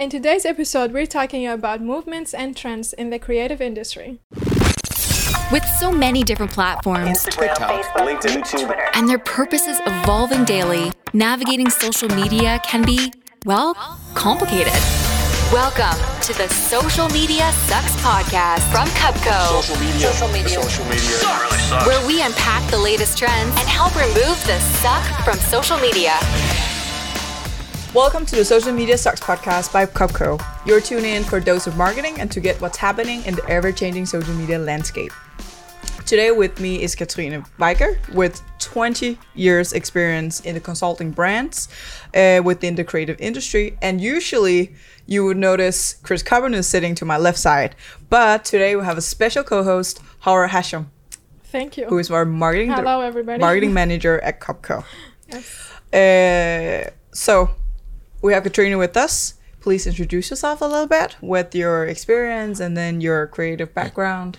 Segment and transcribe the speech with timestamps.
[0.00, 4.18] In today's episode, we're talking about movements and trends in the creative industry.
[5.52, 8.90] With so many different platforms Instagram, Facebook, LinkedIn, YouTube.
[8.94, 13.12] and their purposes evolving daily, navigating social media can be,
[13.44, 13.74] well,
[14.14, 14.72] complicated.
[15.52, 20.12] Welcome to the Social Media Sucks podcast from Cupco, Social media.
[20.12, 20.48] Social media.
[20.48, 21.86] Social media.
[21.86, 26.18] where we unpack the latest trends and help remove the suck from social media.
[27.92, 30.40] Welcome to the Social Media Sucks podcast by Cupco.
[30.64, 33.44] You're tuning in for a dose of marketing and to get what's happening in the
[33.48, 35.12] ever-changing social media landscape.
[36.06, 41.68] Today with me is Katrine Weiker with 20 years experience in the consulting brands
[42.14, 43.76] uh, within the creative industry.
[43.82, 44.72] And usually
[45.06, 47.74] you would notice Chris Coburn is sitting to my left side.
[48.08, 50.88] But today we have a special co-host, Howard Hashem,
[51.44, 51.86] Thank you.
[51.86, 53.40] who is our marketing, Hello, everybody.
[53.40, 54.84] marketing manager at Cupco.
[55.28, 55.72] Yes.
[55.92, 57.50] Uh, so
[58.22, 59.34] we have Katrina with us.
[59.60, 64.38] Please introduce yourself a little bit with your experience and then your creative background.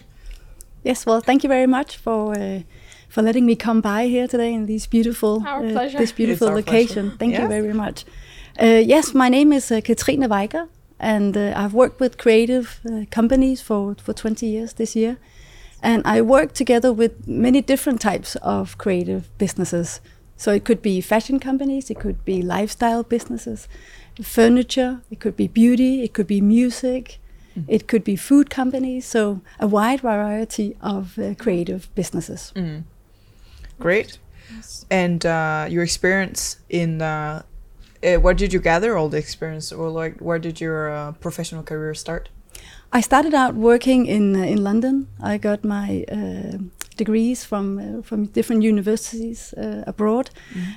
[0.83, 2.61] Yes, well, thank you very much for uh,
[3.07, 6.55] for letting me come by here today in these beautiful Our uh, this beautiful our
[6.55, 7.05] location.
[7.09, 7.17] pleasure.
[7.19, 7.43] Thank Yeah.
[7.43, 8.05] you very much.
[8.59, 10.67] Uh, yes, my name is uh, Katrine Weiger,
[10.99, 15.17] and uh, I've worked with creative uh, companies for for 20 years this year,
[15.83, 20.01] and I work together with many different types of creative businesses.
[20.41, 23.67] So it could be fashion companies, it could be lifestyle businesses,
[24.23, 27.19] furniture, it could be beauty, it could be music,
[27.67, 29.05] it could be food companies.
[29.05, 32.51] So a wide variety of uh, creative businesses.
[33.79, 34.17] Great.
[34.89, 37.43] And uh, your experience in uh,
[38.03, 41.61] uh, where did you gather all the experience, or like where did your uh, professional
[41.61, 42.29] career start?
[42.91, 45.07] I started out working in uh, in London.
[45.21, 46.57] I got my uh,
[47.03, 50.29] degrees from uh, from different universities uh, abroad,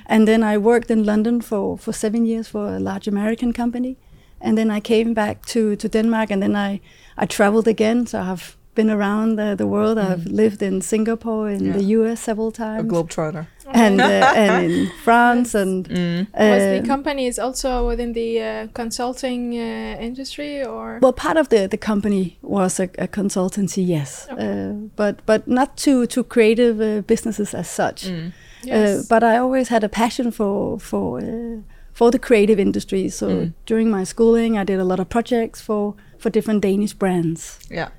[0.05, 3.95] and then I worked in London for for seven years for a large American company,
[4.41, 6.79] and then I came back to to Denmark, and then I
[7.23, 8.07] I traveled again.
[8.07, 9.97] So I've been around the, the world.
[9.97, 12.19] I've lived in Singapore, in the U.S.
[12.19, 12.83] several times.
[12.83, 13.47] A globetrotter.
[13.73, 19.53] and uh, and in France, and Was the uh, companies also within the uh, consulting
[19.53, 20.99] uh, industry or?
[21.01, 25.77] Well, part of the, the company was a, a consultancy, yes, uh, but but not
[25.77, 28.05] to to creative uh, businesses as such.
[28.07, 28.31] Mm.
[28.63, 28.89] Yes.
[28.89, 31.61] Uh, but I always had a passion for for uh,
[31.93, 33.09] for the creative industry.
[33.09, 33.53] So Mm.
[33.65, 37.59] during my schooling, I did a lot of projects for for different Danish brands.
[37.71, 37.89] Yeah.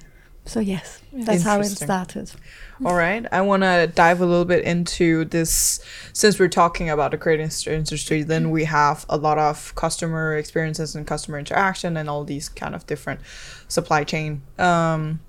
[0.46, 2.30] So yes, that's how it started.
[2.84, 3.26] All right.
[3.32, 5.80] I want to dive a little bit into this
[6.12, 8.22] since we're talking about the creative industry-.
[8.22, 12.74] Then we have a lot of customer experiences and customer interaction and all these kind
[12.74, 13.20] of different
[13.66, 14.42] supply chain.
[14.58, 15.20] Um,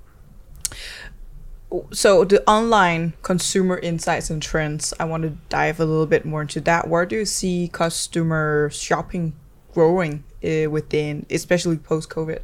[1.91, 4.93] so the online consumer insights and trends.
[4.99, 6.87] I want to dive a little bit more into that.
[6.87, 9.33] Where do you see customer shopping
[9.73, 12.41] growing uh, within, especially post COVID?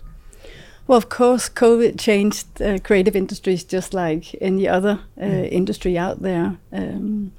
[0.88, 6.22] Well, of course, COVID changed uh, creative industries just like any other uh, industry out
[6.22, 6.58] there.
[6.74, 7.32] Um,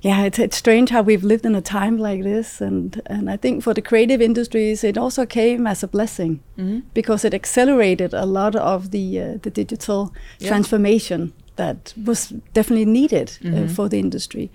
[0.00, 3.36] yeah, it's, it's strange how we've lived in a time like this, and and I
[3.36, 6.40] think for the creative industries, it also came as a blessing
[6.94, 10.48] because it accelerated a lot of the uh, the digital Yeah.
[10.48, 14.50] transformation that was definitely needed uh, for the industry.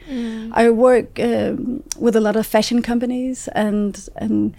[0.53, 4.53] I work um, with a lot of fashion companies, and and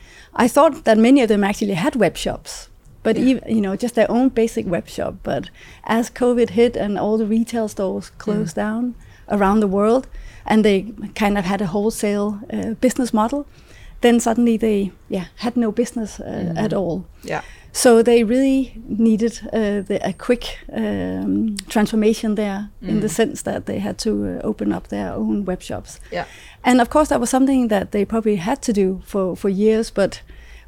[0.44, 2.68] I thought that many of them actually had web shops,
[3.04, 5.14] but even you know just their own basic web shop.
[5.22, 5.50] But
[5.84, 8.94] as COVID hit and all the retail stores closed down
[9.28, 10.08] around the world,
[10.44, 13.46] and they kind of had a wholesale uh, business model,
[14.00, 17.04] then suddenly they yeah had no business uh, at all.
[17.22, 17.42] Yeah.
[17.76, 23.66] So they really needed uh, the, a quick um, transformation there, in the sense that
[23.66, 25.98] they had to uh, open up their own web shops.
[26.12, 26.26] Yeah.
[26.62, 29.90] And of course, that was something that they probably had to do for, for years,
[29.90, 30.22] but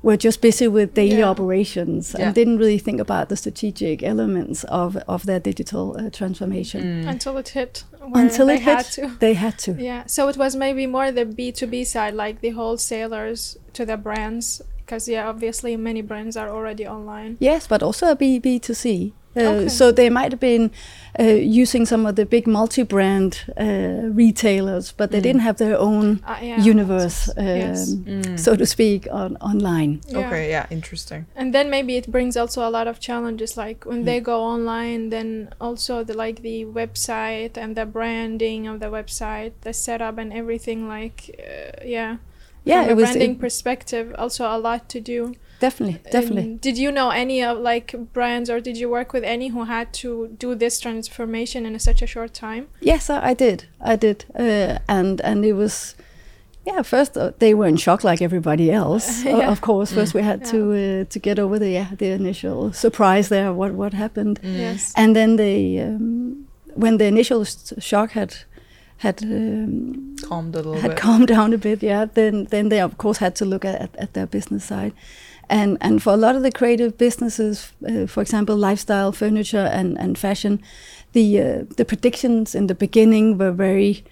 [0.06, 1.32] were just busy with daily Yeah.
[1.34, 2.26] operations Yeah.
[2.26, 6.82] and didn't really think about the strategic elements of, of their digital uh, transformation.
[7.14, 7.84] Until it hit.
[8.12, 9.16] where Until they it had hit, to.
[9.24, 9.70] they had to.
[9.90, 13.40] Yeah, so it was maybe more the B2B side, like the wholesalers
[13.76, 17.36] to the brands, because yeah, obviously many brands are already online.
[17.40, 19.12] Yes, but also a B B to C.
[19.12, 19.68] Uh, Okay.
[19.68, 20.70] So they might have been
[21.18, 23.64] uh, using some of the big multi-brand uh,
[24.16, 26.60] retailers, but they didn't have their own Uh, yeah.
[26.60, 27.94] universe, um, Yes.
[28.36, 30.00] so to speak, on online.
[30.08, 30.26] Yeah.
[30.26, 30.50] Okay.
[30.50, 30.66] Yeah.
[30.70, 31.24] Interesting.
[31.36, 35.10] And then maybe it brings also a lot of challenges, like when they go online,
[35.10, 40.32] then also the like the website and the branding of the website, the setup and
[40.32, 40.88] everything.
[40.88, 42.16] Like, uh, yeah,
[42.64, 45.34] Yeah, from it a was branding it- perspective, also a lot to do.
[45.60, 46.52] Definitely, definitely.
[46.52, 49.64] Um, did you know any of like brands, or did you work with any who
[49.64, 52.68] had to do this transformation in such a short time?
[52.80, 53.64] Yes, I, I did.
[53.80, 55.94] I did, uh, and and it was
[56.66, 59.24] yeah, first uh, they were in shock like everybody else.
[59.26, 59.50] o- Yeah.
[59.52, 63.28] Of course, first we had to uh, to get over the yeah, the initial surprise
[63.28, 63.52] there.
[63.52, 64.38] What what happened?
[64.42, 64.92] Yes.
[64.96, 68.34] And then they, um, when the initial s- shock had
[68.98, 70.98] had um, Calmed a little had bit.
[70.98, 74.12] calmed down a bit, yeah, then then they of course had to look at, at
[74.14, 74.92] their business side,
[75.48, 79.98] and and for a lot of the creative businesses, uh, for example, lifestyle, furniture, and
[79.98, 80.60] and fashion,
[81.12, 84.04] the uh, the predictions in the beginning were very.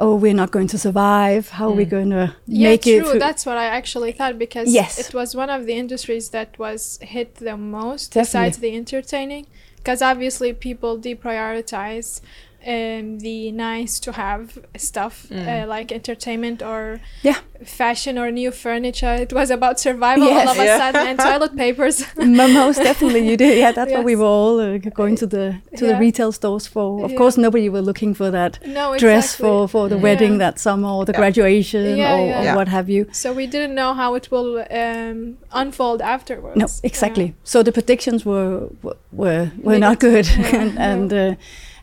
[0.00, 1.48] Oh, we're not going to survive.
[1.48, 3.02] How are we going to Yeah, make it?
[3.04, 3.18] true.
[3.18, 4.96] That's what I actually thought because Yes.
[4.96, 8.22] it was one of the industries that was hit the most Definitely.
[8.22, 9.46] besides the entertaining.
[9.78, 12.20] Because obviously people deprioritize
[12.66, 17.36] um, the nice to have stuff uh, like entertainment or Yeah.
[17.64, 19.14] fashion or new furniture.
[19.14, 20.50] It was about survival all Yes.
[20.50, 20.78] of a Yeah.
[20.78, 22.04] sudden and toilet papers.
[22.16, 25.86] Most definitely you did yeah that's what we were all uh, going to the to
[25.86, 27.16] the retail stores for of Yeah.
[27.18, 30.02] course nobody were looking for that no, dress for for the Yeah.
[30.02, 31.18] wedding that summer or the Yeah.
[31.20, 32.40] graduation Yeah, or, yeah.
[32.40, 32.56] or Yeah.
[32.56, 36.56] what have you So we didn't know how it will um, unfold afterwards.
[36.56, 41.34] no exactly so the predictions were were were, were not good Yeah, and and uh,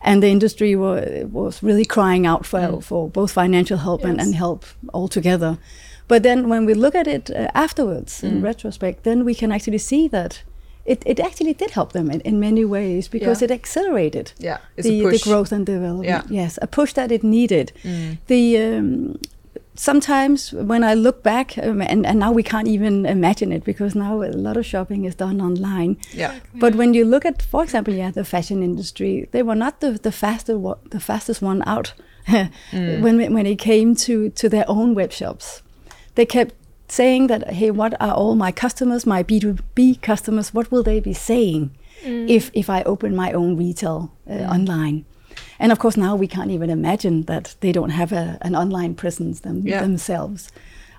[0.06, 4.26] and the industry were, was really crying out for for both financial help and, Yes.
[4.28, 5.58] and help altogether
[6.08, 9.80] but then when we look at it uh, afterwards in retrospect then we can actually
[9.80, 10.44] see that
[10.86, 13.46] it, it actually did help them in, in many ways because Yeah.
[13.46, 16.06] it accelerated Yeah, the, the growth and development.
[16.08, 16.22] Yeah.
[16.44, 17.72] Yes, a push that it needed.
[17.84, 18.18] Mm.
[18.28, 19.18] The um,
[19.76, 23.96] sometimes when I look back, um, and, and now we can't even imagine it because
[23.96, 25.98] now a lot of shopping is done online.
[26.12, 26.40] Yeah.
[26.56, 29.92] But when you look at, for example, yeah, the fashion industry, they were not the
[29.92, 31.94] the fastest one, the fastest one out
[32.72, 35.62] when when it came to to their own web shops.
[36.16, 36.56] They kept
[36.88, 40.84] saying that, hey, what are all my customers, my B two B customers, what will
[40.84, 41.72] they be saying
[42.04, 45.06] if if I open my own retail uh, online?
[45.60, 48.94] And of course, now we can't even imagine that they don't have a, an online
[48.96, 49.82] presence them, Yeah.
[49.82, 50.52] themselves,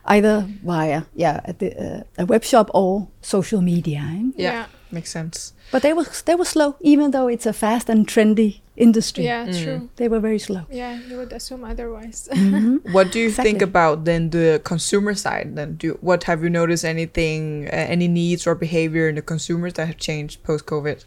[0.05, 4.01] either via yeah a, the, uh, a web shop or social media.
[4.01, 4.23] eh?
[4.37, 4.53] Yeah.
[4.53, 4.67] Yeah.
[4.93, 5.53] Makes sense.
[5.73, 9.25] But they were they were slow, even though it's a fast and trendy industry.
[9.25, 9.89] Yeah, true.
[9.97, 10.63] They were very slow.
[10.71, 12.29] Yeah, you would assume otherwise.
[12.93, 15.57] What do you think about then the consumer side?
[15.57, 19.73] Then do what have you noticed anything, uh, any needs or behavior in the consumers
[19.75, 21.05] that have changed post COVID?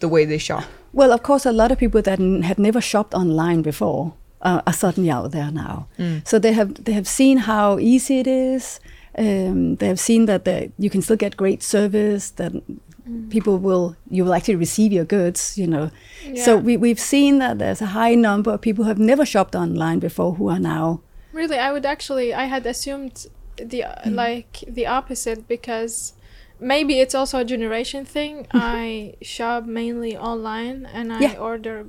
[0.00, 0.64] The way they shop.
[0.98, 4.12] Well, of course, a lot of people that n- had never shopped online before
[4.48, 5.76] uh, are suddenly out there now.
[6.24, 8.80] So they have they have seen how easy it is.
[9.16, 12.30] Um, they have seen that the, you can still get great service.
[12.40, 12.52] That
[13.30, 15.58] people will you will actually receive your goods.
[15.58, 15.90] You know.
[16.24, 16.44] yeah.
[16.44, 19.54] So we we've seen that there's a high number of people who have never shopped
[19.54, 21.00] online before who are now.
[21.32, 22.32] Really, I would actually.
[22.32, 23.26] I had assumed
[23.56, 24.14] the Mm.
[24.14, 26.12] like the opposite because
[26.60, 28.44] maybe it's also a generation thing.
[28.44, 28.58] Mm-hmm.
[28.60, 31.36] I shop mainly online and I Yeah.
[31.38, 31.86] order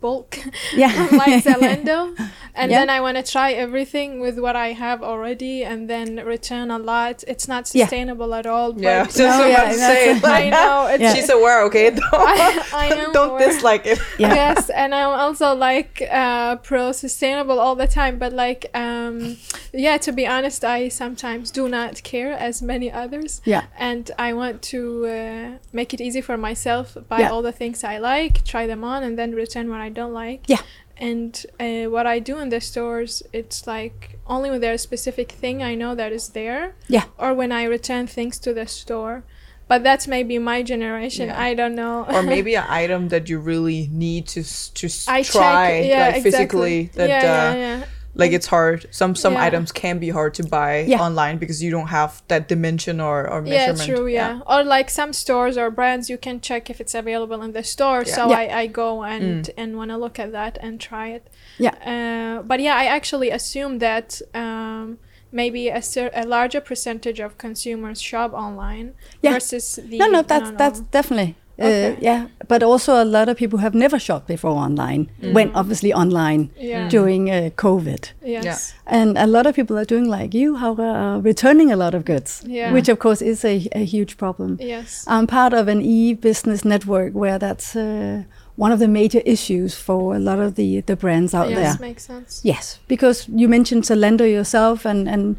[0.00, 0.38] bulk
[0.74, 0.90] Yeah.
[1.08, 2.14] from like Zalando,
[2.54, 2.78] and Yeah.
[2.80, 6.78] then I want to try everything with what I have already, and then return a
[6.78, 7.24] lot.
[7.26, 7.84] It's not Yeah.
[7.84, 8.72] sustainable at all.
[8.72, 10.20] But Yeah, just No, about yeah, to say.
[10.24, 11.14] I know it's Yeah.
[11.14, 11.90] She's aware, okay?
[11.90, 13.48] Don't, I, I am don't aware.
[13.48, 13.98] dislike it.
[14.18, 14.34] Yeah.
[14.34, 19.36] yes and i'm also like uh pro sustainable all the time but like um
[19.72, 23.64] yeah to be honest i sometimes do not care as many others Yeah.
[23.78, 27.30] and i want to uh, make it easy for myself buy Yeah.
[27.32, 30.44] all the things i like try them on and then return what i don't like
[30.46, 30.62] Yeah.
[30.96, 35.32] and uh, what i do in the stores it's like only when there's a specific
[35.32, 37.04] thing i know that is there Yeah.
[37.18, 39.24] or when i return things to the store
[39.68, 41.40] but that's maybe my generation Yeah.
[41.42, 44.42] i don't know or maybe an item that you really need to
[44.74, 47.84] to s- I try check, yeah, like physically that yeah, uh, yeah, yeah.
[48.22, 49.44] Like it's hard some some Yeah.
[49.46, 51.00] items can be hard to buy Yeah.
[51.08, 54.06] online because you don't have that dimension or, or measurement Yeah, true.
[54.20, 54.40] Yeah.
[54.52, 58.02] or like some stores or brands, you can check if it's available in the store.
[58.06, 58.14] Yeah.
[58.16, 58.38] So Yeah.
[58.42, 61.24] I, I go and and want to look at that and try it.
[61.58, 61.74] Yeah.
[61.92, 64.98] Uh, but yeah, I actually assume that um,
[65.32, 69.32] maybe a, cer- a larger percentage of consumers shop online Yeah.
[69.34, 70.56] versus the No, no, that's no, no.
[70.62, 71.34] that's definitely.
[71.58, 71.92] Okay.
[71.92, 75.08] Uh, yeah, but also a lot of people have never shopped before online.
[75.32, 76.88] Went obviously online Yeah.
[76.90, 78.74] during uh, COVID, yes.
[78.86, 82.04] and a lot of people are doing like you, how are returning a lot of
[82.04, 82.72] goods, Yeah.
[82.74, 84.58] which of course is a, a huge problem.
[84.60, 85.04] Yes.
[85.08, 88.24] I'm part of an e-business network where that's uh,
[88.56, 91.60] one of the major issues for a lot of the the brands out there.
[91.72, 92.40] yes, makes sense.
[92.44, 95.36] Yes, because you mentioned Zalando yourself, and and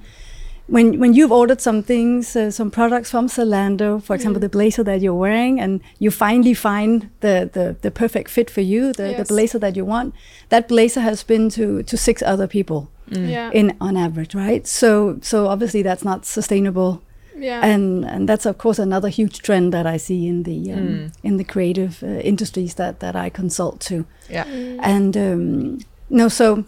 [0.68, 4.84] when when you've ordered some things, uh, some products from Zalando, for example, the blazer
[4.84, 9.14] that you're wearing, and you finally find the the, the perfect fit for you, the,
[9.18, 10.14] the blazer that you want,
[10.50, 13.52] that blazer has been to to six other people Yeah.
[13.54, 14.68] in on average, right?
[14.68, 17.00] So so obviously that's not sustainable,
[17.40, 17.62] yeah.
[17.72, 21.38] and and that's of course another huge trend that I see in the um, in
[21.38, 23.96] the creative uh, industries that that I consult to
[24.30, 24.80] yeah Mm.
[24.84, 25.78] and um,
[26.10, 26.64] no so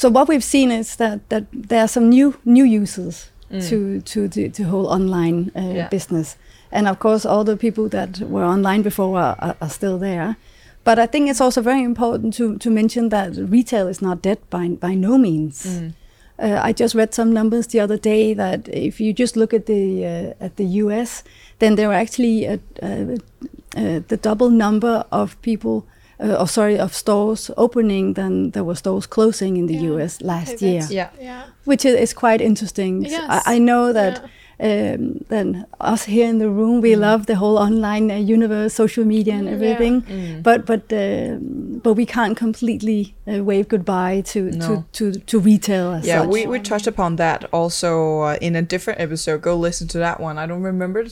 [0.00, 3.16] so what we've seen is that that there are some new new users
[3.68, 3.76] to
[4.12, 5.88] to the, the whole online uh, Yeah.
[5.90, 6.36] business,
[6.72, 10.34] and of course all the people that were online before are, are, are still there.
[10.84, 14.38] But I think it's also very important to, to mention that retail is not dead
[14.50, 15.66] by by no means.
[16.42, 19.64] Uh, I just read some numbers the other day that if you just look at
[19.66, 21.22] the uh, at the U.S.,
[21.58, 23.16] then there are actually a, uh,
[23.76, 25.84] uh, the double number of people,
[26.22, 29.90] uh, or sorry, of stores opening than there were stores closing in the Yeah.
[29.92, 30.20] U.S.
[30.20, 31.10] last Okay, year, Yeah.
[31.20, 31.42] Yeah.
[31.64, 33.02] which is, is quite interesting.
[33.04, 33.24] Yes.
[33.46, 34.22] I, I know that.
[34.62, 39.06] Um, then us here in the room, we love the whole online uh, universe, social
[39.06, 40.02] media, and Mm, everything.
[40.02, 40.42] Mm.
[40.42, 41.38] But but uh,
[41.82, 44.66] but we can't completely uh, wave goodbye to, No.
[44.66, 46.28] to, to, to retail as Yeah, such.
[46.28, 49.40] we, we touched upon that also uh, in a different episode.
[49.40, 50.36] Go listen to that one.
[50.36, 51.08] I don't remember the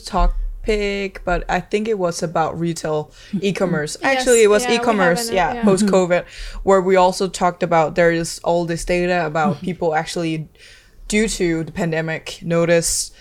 [0.63, 3.11] topic, but I think it was about retail
[3.41, 3.97] e-commerce.
[4.01, 5.31] Yes, Actually, it was yeah, e-commerce.
[5.31, 5.63] Yeah, yeah.
[5.63, 6.25] post COVID,
[6.63, 9.65] where we also talked about there is all this data about Mm-hmm.
[9.65, 10.47] people actually,
[11.07, 13.11] due to the pandemic, notice.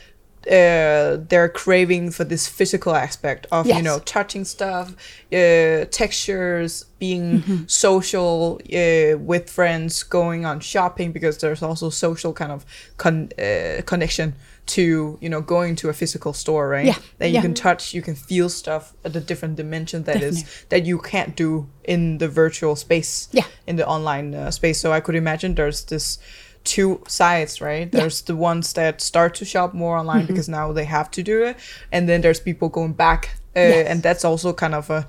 [0.47, 4.95] Uh, they're craving for this physical aspect of you know touching stuff,
[5.31, 12.53] uh, textures, being social uh, with friends, going on shopping because there's also social kind
[12.53, 12.65] of
[12.97, 14.35] con- uh, connection
[14.69, 16.87] to you know going to a physical store, right?
[16.87, 17.43] Yeah, That you yeah.
[17.43, 20.67] can touch, you can feel stuff at a different dimension that is Definitely.
[20.69, 23.29] that you can't do in the virtual space.
[23.33, 23.45] Yeah.
[23.67, 24.81] in the online uh, space.
[24.81, 26.19] So I could imagine there's this
[26.65, 27.91] two sides, right?
[27.91, 30.35] There's the ones that start to shop more online Mm-hmm.
[30.35, 31.57] because now they have to do it,
[31.93, 33.87] and then there's people going back, uh, Yes.
[33.89, 35.07] and that's also kind of a,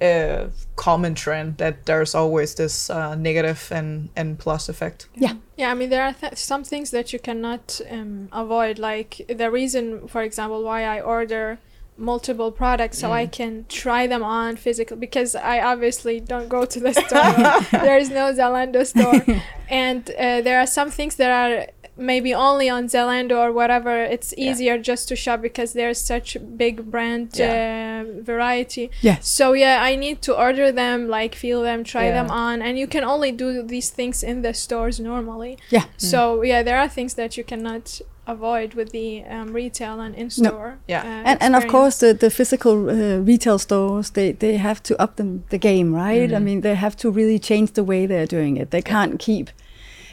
[0.00, 5.08] a common trend that there's always this uh, negative and and plus effect.
[5.14, 5.34] yeah.
[5.56, 8.78] Yeah, I mean there are th- some things that you cannot um, avoid.
[8.78, 11.58] Like the reason, for example, why I order
[11.98, 16.80] multiple products so I can try them on physical because I obviously don't go to
[16.80, 17.80] the store.
[17.84, 21.66] there is no Zalando store, and uh, there are some things that are
[22.00, 24.02] maybe only on Zalando or whatever.
[24.02, 24.50] It's Yeah.
[24.50, 28.90] easier just to shop because there's such big brand uh, variety.
[29.02, 29.18] Yeah.
[29.20, 32.22] So yeah, I need to order them, like feel them, try Yeah.
[32.22, 35.58] them on, and you can only do these things in the stores normally.
[35.70, 35.84] Yeah.
[35.96, 40.30] So yeah, there are things that you cannot avoid with the um, retail and in
[40.30, 40.78] store.
[40.86, 41.02] Yeah.
[41.02, 45.02] uh, and, and of course the, the physical uh, retail stores they, they have to
[45.02, 48.26] up them the game right i mean they have to really change the way they're
[48.38, 49.50] doing it they can't keep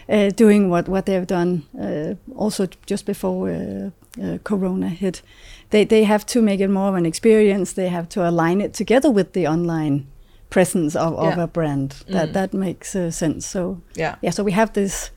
[0.09, 3.89] uh, doing what, what they've done uh, also just before uh,
[4.23, 5.21] uh, corona hit
[5.69, 8.73] they, they have to make it more of an experience they have to align it
[8.73, 10.05] together with the online
[10.49, 11.43] presence of, of Yeah.
[11.43, 14.15] a brand that that makes uh, sense so Yeah.
[14.21, 15.11] yeah so we have this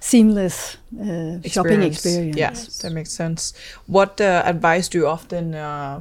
[0.00, 3.52] seamless uh, shopping experience Yes, that makes sense.
[3.86, 6.00] What uh, advice do you often uh,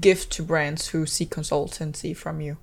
[0.00, 2.56] give to brands who seek consultancy from you?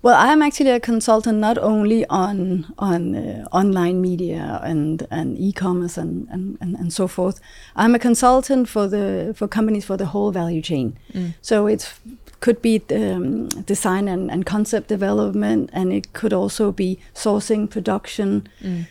[0.00, 5.36] Well, I am actually a consultant not only on on uh, online media and and
[5.38, 7.40] e-commerce and, and, and, and so forth.
[7.74, 10.96] I'm a consultant for the for companies for the whole value chain.
[11.40, 11.92] So it
[12.40, 18.46] could be um, design and, and concept development, and it could also be sourcing, production,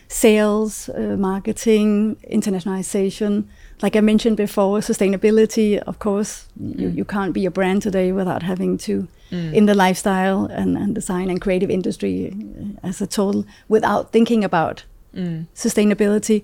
[0.08, 3.44] sales, uh, marketing, internationalization.
[3.82, 5.78] Like I mentioned before, sustainability.
[5.86, 10.46] Of course, you, you can't be a brand today without having to in the lifestyle
[10.46, 14.84] and, and design and creative industry uh, as a total without thinking about
[15.54, 16.42] sustainability.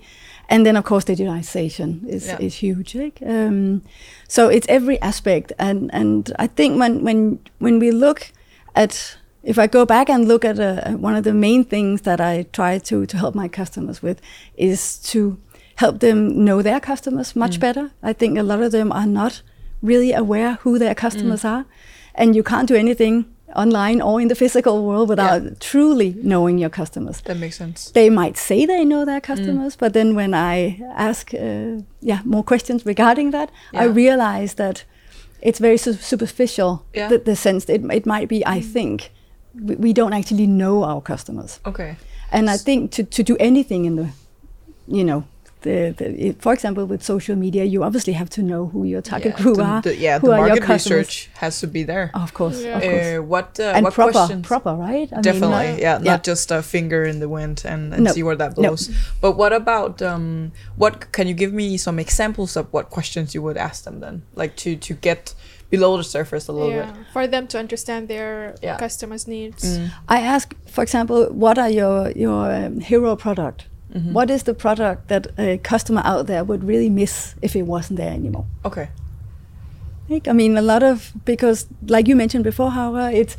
[0.51, 2.39] And then, of course, digitalization is, Yeah.
[2.41, 2.95] is huge.
[2.95, 3.81] like, Um,
[4.29, 8.33] so it's every aspect, and and I think when when when we look
[8.75, 12.21] at if I go back and look at uh, one of the main things that
[12.21, 14.21] I try to to help my customers with
[14.57, 15.37] is to
[15.77, 17.61] help them know their customers much mm.
[17.61, 17.91] better.
[18.03, 19.43] I think a lot of them are not
[19.83, 20.99] really aware who their mm.
[20.99, 21.65] customers are,
[22.15, 23.27] and you can't do anything
[23.57, 27.91] online or in the physical world without truly knowing your customers That makes sense.
[27.91, 29.25] they might say they know their mm.
[29.25, 34.85] customers, but then when I ask, uh, yeah, more questions regarding that, I realize that
[35.41, 36.85] it's very su- superficial.
[36.95, 37.09] Yeah.
[37.09, 39.11] The, the sense that it, it might be, I think,
[39.55, 41.97] we, we don't actually know our customers, Okay.
[42.33, 44.09] and I think to to do anything in the,
[44.89, 45.25] you know.
[45.65, 49.01] The, the, it- for example, with social media, you obviously have to know who your
[49.13, 49.81] target Yeah, group the, are.
[49.83, 52.11] the- yeah, who the are your market research has to be there.
[52.25, 52.77] Of course, Yeah.
[52.77, 53.07] of course.
[53.19, 54.47] Uh, what uh, and what proper, questions?
[54.47, 55.09] proper, right?
[55.11, 58.13] I mean, Definitely, not- yeah, not just a finger in the wind and, and No,
[58.13, 58.63] see where that no.
[58.63, 58.91] blows.
[59.23, 60.95] But what about um, what?
[61.17, 64.53] Can you give me some examples of what questions you would ask them then, like
[64.63, 65.35] to to get
[65.71, 67.07] below the surface a little yeah, bit?
[67.15, 68.77] for them to understand their Yeah.
[68.79, 69.65] customers' needs.
[70.17, 73.67] I ask, for example, what are your your um, hero product?
[73.95, 74.13] Mm-hmm.
[74.13, 77.99] What is the product that a customer out there would really miss if it wasn't
[77.99, 78.47] there anymore?
[78.65, 78.89] Okay.
[80.09, 83.37] Like, I mean, a lot of because, like you mentioned before, how it's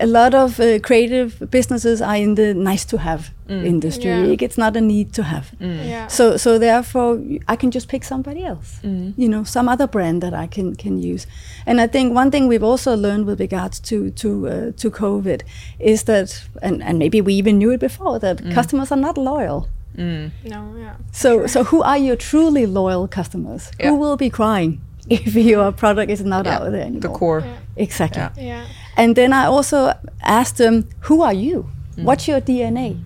[0.00, 3.64] a lot of uh, creative businesses are in the nice to have mm.
[3.64, 4.10] industry.
[4.10, 4.36] Yeah.
[4.40, 5.52] It's not a need to have.
[5.60, 5.86] Mm.
[5.86, 6.06] Yeah.
[6.08, 8.78] So so therefore I can just pick somebody else.
[8.82, 9.20] Mm-hmm.
[9.20, 11.26] You know, some other brand that I can can use.
[11.66, 15.42] And I think one thing we've also learned with regards to to uh, to COVID
[15.78, 18.54] is that and and maybe we even knew it before that mm.
[18.54, 19.68] customers are not loyal.
[19.96, 20.30] Mm.
[20.44, 20.94] no, yeah.
[21.12, 23.70] So so who are your truly loyal customers?
[23.80, 23.90] Yeah.
[23.90, 27.00] Who will be crying if your product is not Yeah, out there anymore?
[27.00, 27.44] the core.
[27.76, 28.20] Exactly.
[28.22, 28.30] Yeah.
[28.36, 28.44] Yeah.
[28.46, 28.66] Yeah.
[28.96, 31.66] And then I also asked them, who are you?
[31.96, 32.04] Mm.
[32.04, 33.00] What's your DNA?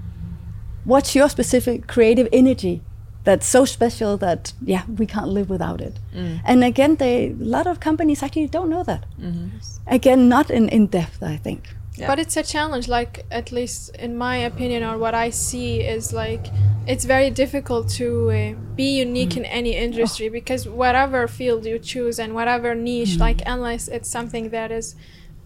[0.85, 2.81] What's your specific creative energy
[3.25, 5.99] that's so special that yeah, we can't live without it?
[6.15, 6.41] Mm.
[6.45, 9.05] And again, they a lot of companies actually don't know that.
[9.21, 9.49] Mm-hmm.
[9.87, 11.75] Again, not in, in depth, I think.
[12.01, 12.07] Yeah.
[12.07, 16.13] But it's a challenge, like, at least in my opinion, or what I see is
[16.13, 16.47] like,
[16.87, 22.19] it's very difficult to uh, be unique in any industry because whatever field you choose
[22.19, 24.97] and whatever niche, like, unless it's something that is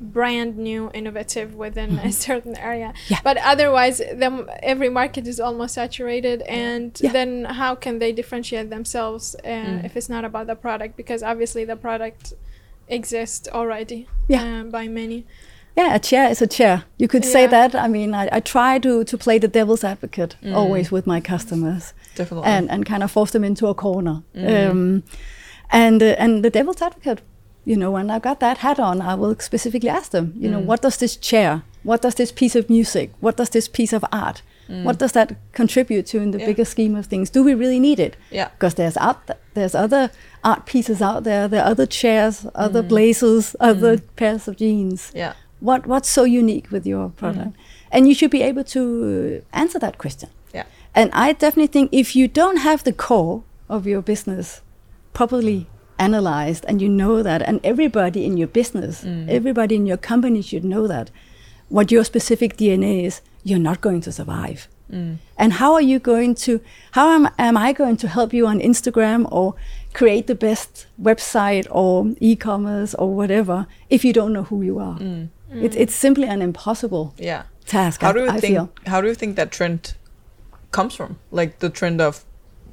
[0.01, 2.93] brand new, innovative within a certain area.
[3.09, 3.19] Yeah.
[3.25, 7.13] But otherwise, them every market is almost saturated, and Yeah.
[7.13, 10.97] then how can they differentiate themselves uh, if it's not about the product?
[10.97, 12.35] Because obviously the product
[12.89, 14.43] exists already Yeah.
[14.61, 15.25] um, by many.
[15.77, 16.85] Yeah, a chair is a chair.
[16.99, 17.75] You could say that.
[17.75, 20.55] I mean, I, I try to, to play the devil's advocate mm.
[20.55, 21.93] always with my customers.
[22.15, 22.47] Definitely.
[22.49, 24.23] and, and kind of force them into a corner.
[24.37, 24.71] Mm.
[24.71, 25.03] Um,
[25.71, 27.23] and uh, and the devil's advocate,
[27.65, 30.61] you know, when I've got that hat on, I will specifically ask them, you know,
[30.61, 30.65] mm.
[30.65, 34.05] what does this chair, what does this piece of music, what does this piece of
[34.13, 36.47] art, what does that contribute to in the Yeah.
[36.47, 37.31] bigger scheme of things?
[37.31, 38.17] Do we really need it?
[38.31, 38.49] Yeah.
[38.49, 39.19] Because there's art,
[39.55, 40.11] there's other
[40.43, 41.49] art pieces out there.
[41.49, 45.11] There are other chairs, other blazers, other pairs of jeans.
[45.15, 45.35] yeah.
[45.65, 47.53] What what's so unique with your product?
[47.53, 47.93] Mm-hmm.
[47.95, 50.29] And you should be able to uh, answer that question.
[50.53, 50.67] Yeah.
[50.95, 54.61] And I definitely think if you don't have the core of your business
[55.15, 55.67] properly mm.
[55.99, 59.29] analyzed and you know that, and everybody in your business, mm.
[59.29, 61.11] everybody in your company should know that,
[61.69, 64.69] what your specific DNA is, you're not going to survive.
[64.93, 65.17] Mm.
[65.39, 66.61] And how are you going to,
[66.93, 69.55] how am, am I going to help you on Instagram or
[69.95, 74.79] create the best website or e commerce or whatever if you don't know who you
[74.79, 74.99] are?
[75.55, 77.43] It, it's simply an impossible Yeah.
[77.67, 78.01] task.
[78.03, 78.69] How do you I think feel.
[78.87, 79.95] how do you think that trend
[80.71, 81.19] comes from?
[81.31, 82.25] Like the trend of,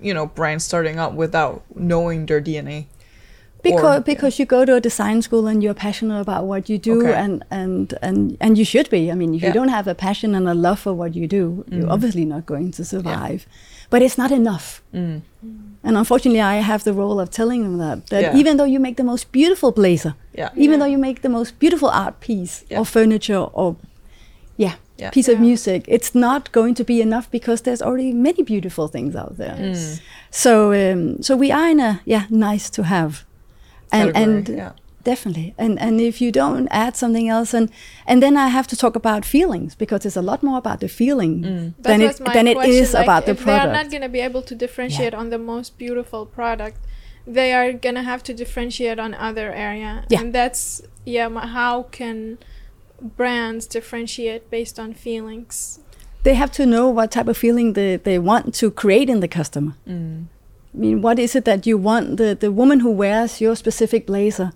[0.02, 2.88] you know, brands starting up without knowing their DNA.
[3.64, 6.80] because Or- because you go to a design school and you're passionate about what you
[6.80, 7.14] do Okay.
[7.14, 9.50] and and and and you should be i mean if Yeah.
[9.50, 11.92] you don't have a passion and a love for what you do you're mm-hmm.
[11.96, 13.46] obviously not going to survive
[13.92, 14.66] but it's not enough
[15.88, 18.40] and unfortunately i have the role of telling them that that Yeah.
[18.40, 20.50] even though you make the most beautiful blazer Yeah.
[20.66, 22.80] even though you make the most beautiful art piece Yeah.
[22.80, 23.76] or furniture or
[24.58, 25.10] yeah, Yeah.
[25.18, 29.16] piece of music it's not going to be enough because there's already many beautiful things
[29.16, 30.00] out there Mm.
[30.44, 30.52] so
[30.82, 33.12] um, so we are in a yeah nice to have
[33.92, 34.72] and Category, and yeah.
[35.04, 37.70] Definitely and and if you don't add something else and
[38.06, 40.88] and then i have to talk about feelings because it's a lot more about the
[40.88, 41.74] feeling Mm.
[41.80, 44.02] Than was it than it question, is like, about the product They are not going
[44.02, 46.78] to be able to differentiate on the most beautiful product.
[47.26, 50.06] They are going to have to differentiate on other area.
[50.10, 50.22] Yeah.
[50.22, 52.38] And that's yeah, how can
[53.02, 55.80] brands differentiate based on feelings?
[56.24, 59.28] they have to know what type of feeling they, they want to create in the
[59.28, 60.26] customer Mm.
[60.74, 64.08] I mean, what is it that you want the, the woman who wears your specific
[64.08, 64.52] blazer?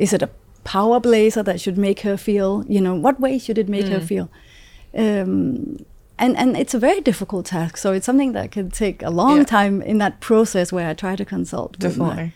[0.00, 0.30] Is it a
[0.64, 4.00] power blazer that should make her feel, you know, what way should it make her
[4.00, 4.28] feel?
[4.94, 5.84] Um,
[6.18, 7.76] and, and it's a very difficult task.
[7.76, 9.44] So it's something that can take a long Yeah.
[9.44, 11.78] time in that process where I try to consult.
[11.78, 12.32] Definitely.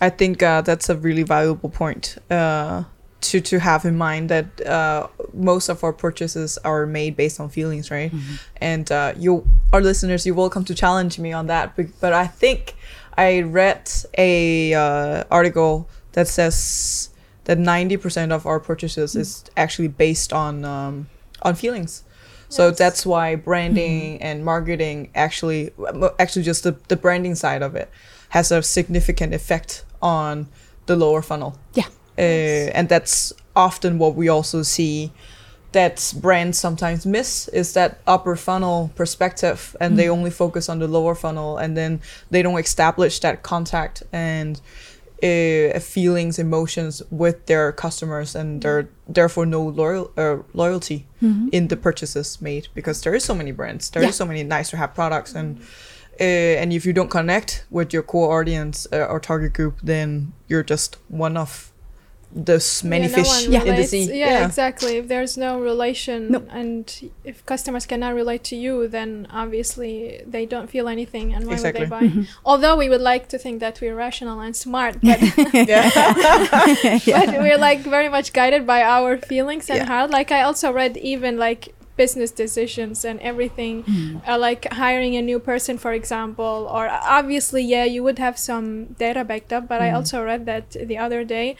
[0.00, 2.84] I think uh, that's a really valuable point uh,
[3.28, 7.48] to to have in mind that uh, most of our purchases are made based on
[7.48, 8.12] feelings, right?
[8.60, 11.74] And uh, you, our listeners, you're welcome to challenge me on that.
[11.76, 12.74] But, but I think
[13.16, 17.10] I read a uh, article that says
[17.44, 21.08] that 90% of our purchases is actually based on um,
[21.42, 22.02] on feelings.
[22.48, 22.78] So Yes.
[22.78, 25.72] that's why branding and marketing actually,
[26.18, 27.90] actually just the, the branding side of it
[28.30, 30.48] has a significant effect on
[30.86, 31.58] the lower funnel.
[31.74, 31.88] Yeah.
[32.16, 35.12] Uh, and that's often what we also see
[35.72, 40.86] that brands sometimes miss is that upper funnel perspective and they only focus on the
[40.86, 42.00] lower funnel and then
[42.30, 44.60] they don't establish that contact and
[45.24, 51.06] uh, feelings emotions with their customers and there therefore no loyal uh, loyalty
[51.52, 54.12] in the purchases made because there is so many brands there is Yeah.
[54.22, 55.58] so many nice to have products and
[56.20, 60.32] uh, and if you don't connect with your core audience uh, or target group then
[60.48, 61.72] you're just one of
[62.34, 64.18] there's many Yeah, no fish one in the sea.
[64.18, 64.96] Yeah, exactly.
[64.96, 66.42] If there's no relation No.
[66.50, 71.52] and if customers cannot relate to you, then obviously they don't feel anything and why
[71.52, 71.82] Exactly.
[71.82, 72.02] would they buy?
[72.02, 72.22] Mm-hmm.
[72.44, 75.20] Although we would like to think that we're rational and smart, but,
[77.06, 79.86] but we're like very much guided by our feelings and Yeah.
[79.86, 80.10] heart.
[80.10, 84.28] Like I also read even like business decisions and everything mm.
[84.28, 88.86] uh, like hiring a new person for example or obviously yeah you would have some
[88.94, 89.94] data backed up but i mm.
[89.94, 91.56] also read that the other day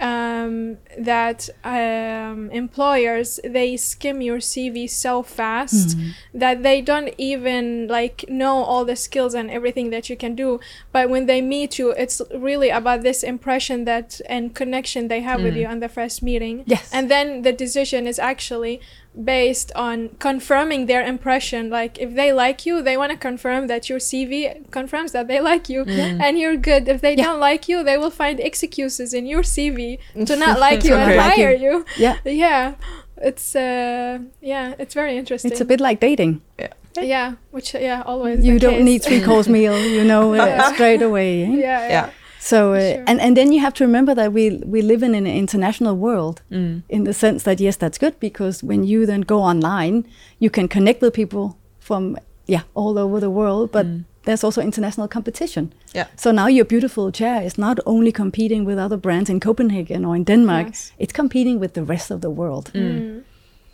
[0.00, 5.96] um, that um, employers they skim your CV so fast
[6.34, 10.60] that they don't even like know all the skills and everything that you can do.
[10.92, 15.42] But when they meet you, it's really about this impression that and connection they have
[15.42, 16.64] with you on the first meeting.
[16.66, 16.90] Yes.
[16.92, 18.80] and then the decision is actually
[19.14, 23.88] based on confirming their impression like if they like you they want to confirm that
[23.90, 27.24] your cv confirms that they like you and you're good if they Yeah.
[27.26, 31.10] don't like you they will find excuses in your cv to not like you and
[31.10, 31.18] Okay.
[31.18, 31.44] Like you.
[31.44, 32.16] hire you Yeah.
[32.24, 32.74] yeah
[33.18, 36.40] it's uh yeah it's very interesting It's a bit like dating.
[36.58, 36.72] yeah
[37.14, 37.28] Yeah.
[37.50, 38.84] which yeah always You the don't case.
[38.84, 40.72] need three course meal, you know, Yeah.
[40.72, 41.44] straight away.
[41.44, 41.48] eh?
[41.66, 42.06] yeah Yeah.
[42.44, 43.04] So uh, Sure.
[43.06, 46.42] and and then you have to remember that we we live in an international world
[46.50, 46.82] mm.
[46.88, 50.02] in the sense that yes, that's good because when you then go online,
[50.40, 54.04] you can connect with people from yeah all over the world, but mm.
[54.24, 55.72] there's also international competition.
[55.94, 56.06] Yeah.
[56.16, 60.16] So now your beautiful chair is not only competing with other brands in Copenhagen or
[60.16, 60.92] in Denmark; Yes.
[60.98, 62.70] it's competing with the rest of the world.
[62.74, 63.22] Mm.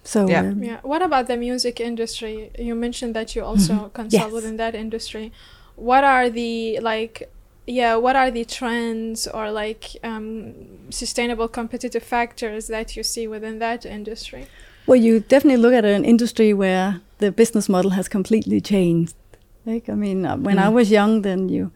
[0.05, 0.53] So Yeah.
[0.53, 0.81] um, Yeah.
[0.83, 2.51] What about the music industry?
[2.59, 3.93] You mentioned that you also mm-hmm.
[3.93, 4.33] consult Yes.
[4.33, 5.31] within that industry.
[5.77, 7.29] What are the like
[7.69, 10.55] yeah, what are the trends or like um,
[10.91, 14.47] sustainable competitive factors that you see within that industry?
[14.87, 19.15] Well, you definitely look at an industry where the business model has completely changed.
[19.67, 21.71] Like, I mean, uh, when I was young, then you,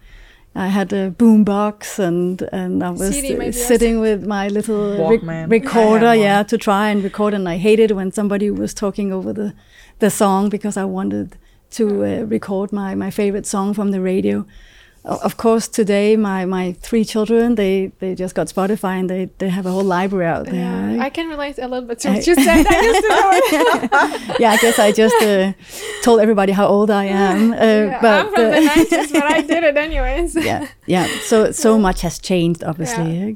[0.54, 5.10] I had a boom box and and I was CD uh, sitting with my little
[5.10, 7.34] re- recorder, I yeah, to try and record.
[7.34, 9.52] And I hated when somebody was talking over the
[9.98, 11.36] the song because I wanted
[11.72, 14.46] to uh, record my my favorite song from the radio.
[15.04, 19.48] Of course, today my, my three children they, they just got Spotify and they, they
[19.48, 20.54] have a whole library out there.
[20.94, 22.66] Yeah, I can relate a little bit to I- what you said.
[22.68, 24.40] I used to know it.
[24.40, 25.52] yeah, I guess I just uh,
[26.04, 27.52] told everybody how old I am.
[27.52, 28.60] Uh, Yeah, but I'm from uh, the
[28.96, 30.36] 90s, but I did it anyways.
[30.36, 31.08] yeah, yeah.
[31.22, 33.34] So so much has changed, obviously, Yeah.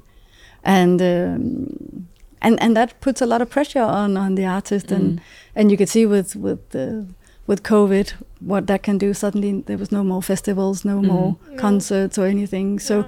[0.62, 2.06] and um,
[2.42, 5.20] and and that puts a lot of pressure on on the artist, and
[5.56, 7.06] and you can see with with the
[7.46, 9.14] with COVID what that can do.
[9.14, 12.78] Suddenly there was no more festivals, no more concerts or anything.
[12.80, 13.04] So.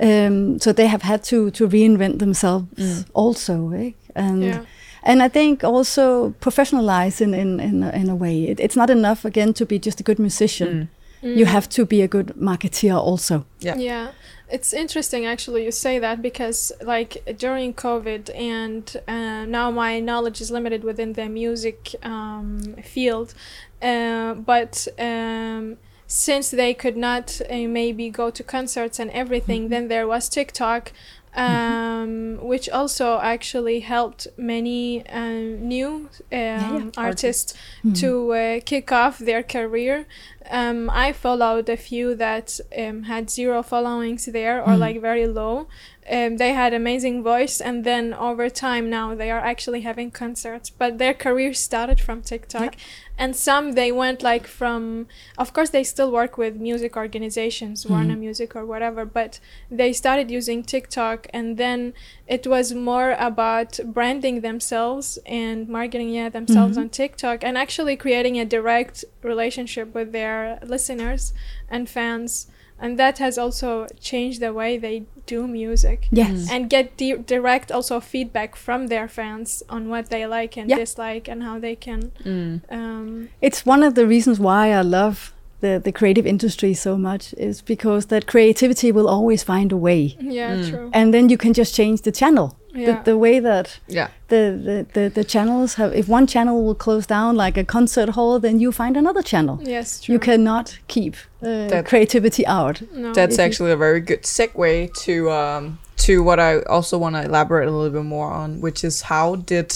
[0.00, 3.90] Um, so they have had to to reinvent themselves also, eh?
[4.14, 4.60] and Yeah.
[5.02, 8.44] and I think also professionalize in in in, a- in a way.
[8.44, 10.88] It, it's not enough again to be just a good musician.
[11.22, 13.44] You have to be a good marketeer also.
[13.60, 13.76] Yeah.
[13.76, 14.12] Yeah,
[14.48, 20.40] it's interesting actually you say that because like during COVID and uh, now my knowledge
[20.40, 23.34] is limited within the music um, field,
[23.82, 25.76] uh, but um,
[26.06, 30.92] since they could not uh, maybe go to concerts and everything, then there was TikTok.
[31.34, 37.54] Um, which also actually helped many um, new um, artists
[37.94, 40.06] to uh, kick off their career.
[40.50, 45.68] Um, I followed a few that um, had zero followings there or like very low.
[46.10, 50.70] Um, they had amazing voice, and then over time now they are actually having concerts.
[50.70, 52.76] But their career started from TikTok,
[53.18, 55.06] and some they went like from.
[55.36, 57.92] Of course, they still work with music organizations, mm-hmm.
[57.92, 61.92] Warner Music or whatever, but they started using TikTok, and then
[62.26, 66.82] it was more about branding themselves and marketing yeah themselves mm-hmm.
[66.82, 71.32] on TikTok, and actually creating a direct relationship with their listeners
[71.68, 72.46] and fans.
[72.80, 76.30] And that has also changed the way they do music Yes.
[76.30, 76.50] Mm.
[76.52, 80.78] and get di- direct also feedback from their fans on what they like and Yeah.
[80.78, 82.60] dislike and how they can mm.
[82.70, 87.34] um, It's one of the reasons why I love the, the creative industry so much
[87.36, 90.16] is because that creativity will always find a way.
[90.20, 90.70] yeah mm.
[90.70, 92.56] true And then you can just change the channel.
[92.74, 92.86] Yeah.
[93.02, 94.08] The, the way that Yeah.
[94.28, 98.10] the, the, the, the channels have, if one channel will close down like a concert
[98.10, 99.58] hall, then you find another channel.
[99.62, 102.82] yes true You cannot keep uh, That- creativity out.
[102.92, 103.12] no.
[103.14, 107.16] That's If you- actually a very good segue to um, to what I also want
[107.16, 109.72] to elaborate a little bit more on, which is how did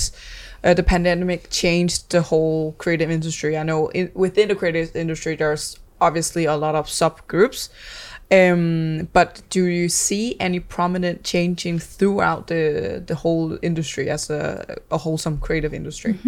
[0.63, 3.57] uh, the pandemic change the whole creative industry?
[3.59, 7.69] I know in, within the creative industry, there's obviously a lot of subgroups.
[8.33, 14.77] Um, but do you see any prominent changing throughout the the whole industry as a,
[14.91, 16.19] a wholesome creative industry?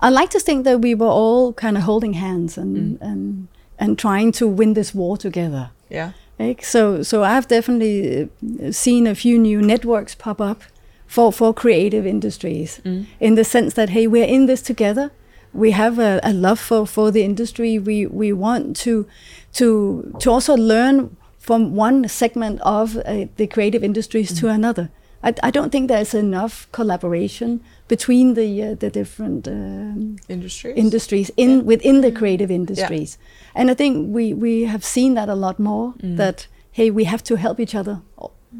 [0.00, 3.48] I like to think that we were all kind of holding hands and and
[3.78, 5.70] and trying to win this war together.
[5.88, 6.12] Yeah.
[6.38, 8.28] Like, so so I've definitely
[8.62, 10.62] uh, seen a few new networks pop up
[11.06, 12.80] for for creative industries
[13.18, 15.10] in the sense that hey we're in this together
[15.52, 19.06] we have a, a love for for the industry we we want to
[19.54, 21.16] to to also learn
[21.48, 23.02] from one segment of uh,
[23.40, 24.86] the creative industries to another
[25.26, 27.50] I, I don't think there's enough collaboration
[27.88, 30.76] between the uh, the different um, Industries.
[30.84, 33.10] industries in within the creative industries
[33.58, 35.86] and i think we we have seen that a lot more
[36.18, 36.38] that
[36.78, 37.96] hey we have to help each other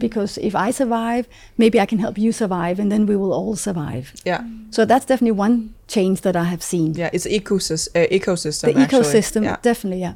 [0.05, 1.24] because if i survive
[1.62, 4.42] maybe i can help you survive and then we will all survive yeah.
[4.70, 5.55] so that's definitely one
[5.87, 7.11] change that i have seen Yeah.
[7.12, 7.90] It's ecosystem.
[7.96, 8.66] Uh, ecosystem.
[8.74, 8.98] the actually.
[9.05, 9.57] ecosystem Yeah.
[9.62, 10.14] definitely yeah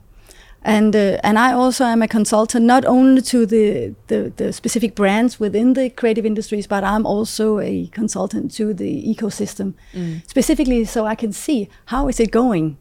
[0.65, 4.95] and uh, and I also am a consultant not only to the, the the specific
[4.95, 9.75] brands within the creative industries, but I'm also a consultant to the ecosystem,
[10.27, 12.77] specifically so I can see how is it going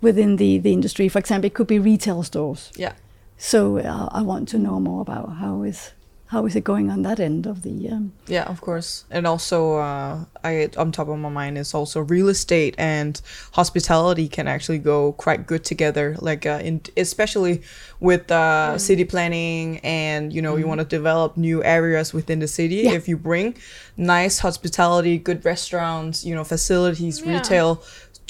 [0.00, 1.08] within the the industry.
[1.08, 2.70] For example, it could be retail stores.
[2.76, 2.92] Yeah.
[3.36, 5.92] So uh, I want to know more about how is
[6.30, 9.04] how is it going on that end of the um, Yeah, of course.
[9.10, 13.20] And also, uh, I on top of my mind is also real estate and
[13.52, 16.16] hospitality can actually go quite good together.
[16.20, 17.62] Like, uh, in especially
[17.98, 22.48] with uh, city planning and you know you want to develop new areas within the
[22.48, 22.82] city.
[22.86, 22.92] Yeah.
[22.92, 23.56] If you bring
[23.96, 27.38] nice hospitality, good restaurants, you know, facilities, Yeah.
[27.38, 27.82] retail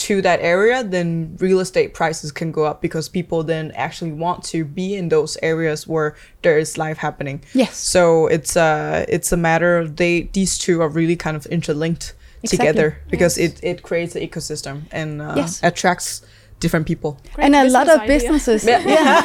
[0.08, 4.42] to that area, then real estate prices can go up because people then actually want
[4.44, 7.42] to be in those areas where there is life happening.
[7.54, 7.76] Yes.
[7.76, 12.14] So it's uh it's a matter of they these two are really kind of interlinked
[12.42, 12.66] Exactly.
[12.66, 15.60] together because it it creates an ecosystem and uh, Yes.
[15.62, 16.22] attracts
[16.60, 17.18] different people.
[17.34, 18.14] Great and a lot of idea.
[18.18, 18.64] businesses.
[18.64, 19.22] Yeah, yeah,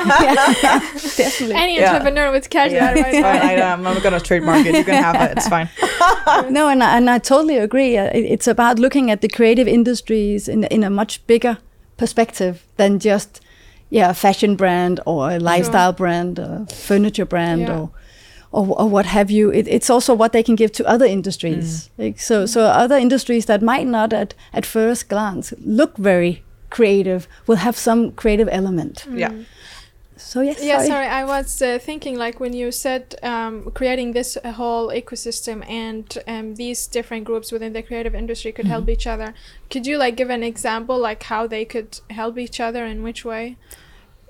[0.63, 0.79] yeah,
[1.17, 1.55] definitely.
[1.55, 1.91] Any Yeah.
[1.91, 3.59] entrepreneur would catch that right It's fine.
[3.59, 4.73] I, I'm gonna trademark it.
[4.75, 5.37] You can have it.
[5.37, 5.69] It's fine.
[6.53, 7.97] no, and I, and I totally agree.
[7.97, 11.57] Uh, It's about looking at the creative industries in in a much bigger
[11.97, 13.41] perspective than just
[13.89, 17.77] yeah, a fashion brand or a lifestyle brand, or furniture brand, Yeah.
[17.77, 17.89] or,
[18.51, 19.51] or or what have you.
[19.53, 21.89] It, it's also what they can give to other industries.
[21.97, 27.27] Like, so so other industries that might not at at first glance look very creative
[27.47, 29.05] will have some creative element.
[29.11, 29.31] Yeah.
[30.17, 30.87] So yes, Yeah, sorry.
[30.87, 31.07] sorry.
[31.07, 36.55] I was uh, thinking like when you said um, creating this whole ecosystem and um,
[36.55, 39.33] these different groups within the creative industry could help each other.
[39.69, 43.25] Could you like give an example like how they could help each other in which
[43.25, 43.57] way?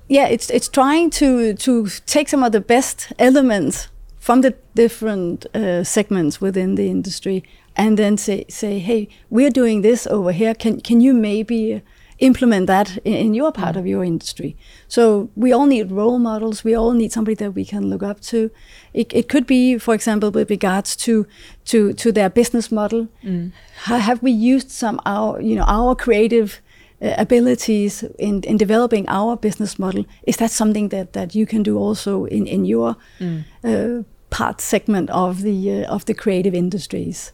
[0.08, 3.88] yeah it's it's trying to to take some of the best elements
[4.20, 7.44] from the different uh, segments within the industry
[7.76, 11.82] and then say say hey we're doing this over here can can you maybe
[12.20, 14.56] implement that in, in your part of your industry.
[14.88, 16.64] So we all need role models.
[16.64, 18.50] We all need somebody that we can look up to.
[18.94, 21.26] It, it could be for example with regards to
[21.66, 23.08] to to their business model.
[23.84, 26.62] How have we used some our you know our creative
[27.02, 30.06] uh, abilities in, in developing our business model?
[30.24, 32.96] Is that something that, that you can do also in, in your
[33.64, 37.34] uh, part segment of the uh, of the creative industries?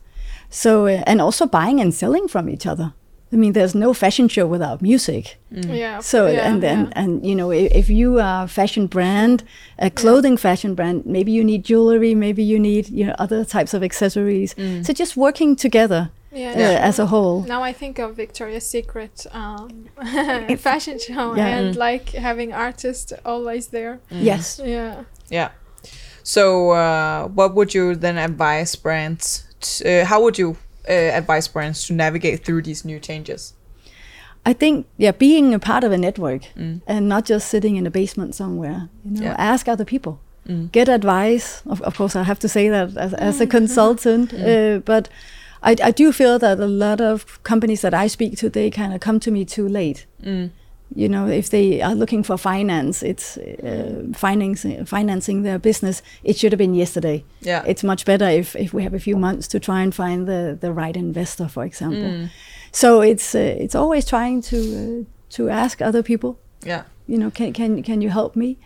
[0.50, 2.94] So uh, and also buying and selling from each other
[3.34, 6.00] i mean there's no fashion show without music Yeah.
[6.02, 7.02] so yeah, and then yeah.
[7.02, 9.44] and you know if, if you are a fashion brand
[9.80, 13.74] a clothing fashion brand maybe you need jewelry maybe you need you know other types
[13.74, 18.16] of accessories so just working together Yeah, uh, as a whole Now I think of
[18.16, 19.68] Victoria's Secret um,
[20.58, 21.48] fashion show Yeah.
[21.58, 24.00] and like having artists always there.
[24.10, 25.04] yes Yeah.
[25.30, 25.50] Yeah.
[26.24, 29.44] So, uh, what would you then advise brands?
[29.60, 30.56] t- uh, how would you
[30.90, 33.54] uh, advise brands to navigate through these new changes?
[34.46, 36.44] I think yeah, being a part of a network
[36.88, 38.90] and not just sitting in a basement somewhere.
[39.06, 39.36] You know, Yeah.
[39.54, 40.20] ask other people,
[40.72, 41.62] get advice.
[41.66, 45.10] Of, of course, I have to say that as, as a consultant, uh, but
[45.64, 48.94] I, I do feel that a lot of companies that I speak to, they kind
[48.94, 50.08] of come to me too late.
[50.96, 56.02] You know, if they are looking for finance, it's uh, financing financing their business.
[56.24, 57.24] It should have been yesterday.
[57.42, 57.64] Yeah.
[57.68, 60.58] it's much better if, if we have a few months to try and find the,
[60.60, 62.28] the right investor, for example.
[62.72, 65.04] So it's uh, it's always trying to uh,
[65.36, 66.36] to ask other people.
[66.66, 66.84] Yeah.
[67.08, 68.58] You know, can can can you help me?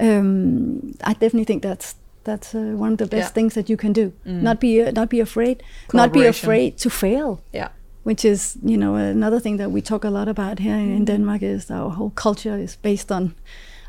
[0.00, 3.34] Um, I definitely think that's that's uh, one of the best Yeah.
[3.34, 4.12] things that you can do.
[4.24, 5.62] Not be uh, not be afraid.
[5.92, 7.40] Not be afraid to fail.
[7.54, 7.68] Yeah.
[8.06, 11.04] Which is, you know, another thing that we talk a lot about here in mm-hmm.
[11.04, 13.34] Denmark is our whole culture is based on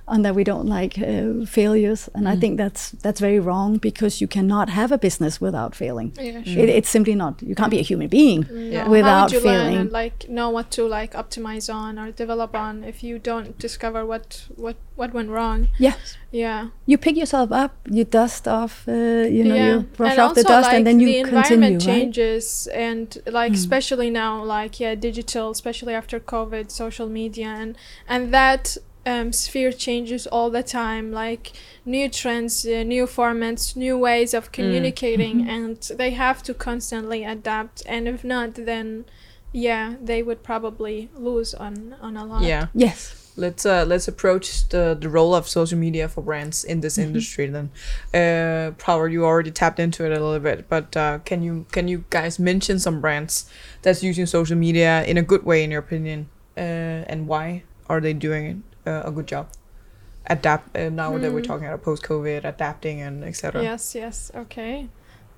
[0.07, 4.21] on that we don't like uh, failures, and I think that's that's very wrong because
[4.21, 6.13] you cannot have a business without failing.
[6.19, 6.63] Yeah, sure.
[6.63, 7.41] It, it's simply not.
[7.41, 8.83] You can't be a human being Yeah.
[8.83, 12.55] How without would you learn and like know what to like optimize on or develop
[12.55, 15.67] on if you don't discover what what what went wrong?
[15.77, 16.17] Yes.
[16.31, 16.69] Yeah.
[16.85, 19.73] You pick yourself up, you dust off, uh, you know, yeah.
[19.73, 21.37] you brush and off the dust, like, and then you the continue.
[21.37, 21.93] environment Right?
[21.95, 28.33] changes and like especially now like yeah digital especially after covid social media and and
[28.33, 31.53] that um, sphere changes all the time, like
[31.85, 37.83] new trends, uh, new formats, new ways of communicating, and they have to constantly adapt.
[37.85, 39.05] And if not, then
[39.53, 42.43] yeah, they would probably lose on on a lot.
[42.43, 42.67] Yeah.
[42.73, 43.23] Yes.
[43.39, 47.47] Let's uh let's approach the the role of social media for brands in this industry
[47.47, 47.69] then.
[48.13, 51.87] Uh Power, you already tapped into it a little bit, but uh can you can
[51.87, 53.49] you guys mention some brands
[53.83, 56.29] that's using social media in a good way in your opinion?
[56.57, 59.45] Uh and why are they doing uh, a good job?
[60.29, 63.63] Adapt uh, now that we're talking about post COVID, adapting and etc.
[63.63, 64.87] Yes, yes, okay.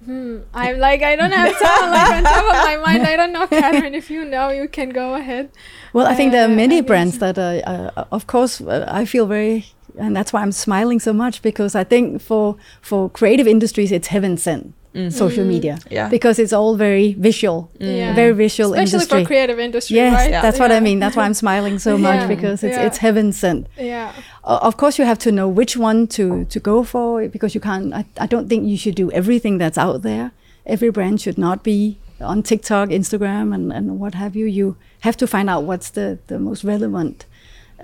[0.06, 0.38] Hmm.
[0.54, 3.04] I'm like I don't have time like on top of my mind.
[3.04, 3.94] I don't know, Catherine.
[3.94, 5.50] If you know, you can go ahead.
[5.94, 8.62] Well, I think there are Uh, many I brands guess- that, uh, uh, of course,
[8.62, 9.66] uh, I feel very,
[9.98, 14.08] and that's why I'm smiling so much because I think for for creative industries, it's
[14.08, 14.74] heaven sent
[15.10, 16.10] social media Yeah.
[16.10, 18.16] because it's all very visual, Yeah.
[18.16, 19.22] very visual Especially industry.
[19.24, 20.32] for creative industry, yes, right?
[20.42, 21.00] that's what I mean.
[21.00, 22.28] That's why I'm smiling so much Yeah.
[22.36, 22.86] because it's Yeah.
[22.88, 23.68] it's heaven sent.
[23.78, 24.12] Yeah.
[24.44, 27.62] O- of course, you have to know which one to to go for because you
[27.62, 27.94] can't.
[27.94, 30.32] I, I don't think you should do everything that's out there.
[30.66, 34.46] Every brand should not be on TikTok, Instagram, and, and what have you.
[34.60, 37.26] You have to find out what's the, the most relevant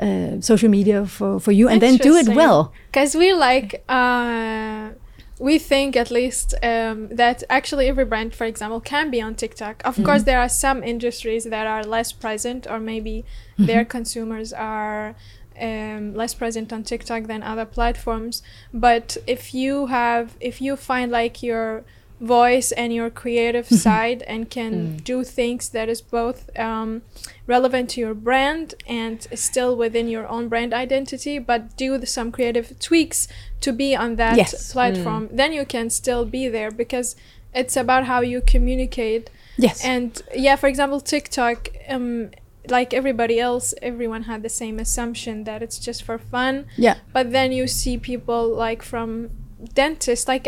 [0.02, 2.74] uh, social media for, for you, and then do it well.
[2.92, 4.90] Because we like, uh,
[5.40, 9.82] we think at least um, that actually every brand, for example, can be on TikTok.
[9.84, 13.26] Of course, there are some industries that are less present, or maybe
[13.58, 15.16] their consumers are
[15.60, 18.44] um, less present on TikTok than other platforms.
[18.74, 21.84] But if you have, if you find like your
[22.22, 27.02] voice and your creative side and can do things that is both um,
[27.46, 32.32] relevant to your brand and still within your own brand identity but do the, some
[32.32, 33.28] creative tweaks
[33.66, 34.72] to be on that Yes.
[34.74, 37.16] platform then you can still be there because
[37.60, 39.26] it's about how you communicate
[39.66, 39.78] Yes.
[39.94, 40.10] and
[40.48, 41.60] yeah for example tiktok
[41.94, 42.30] um
[42.78, 46.54] like everybody else everyone had the same assumption that it's just for fun
[46.86, 46.96] yeah.
[47.16, 49.10] but then you see people like from
[49.74, 50.48] dentists like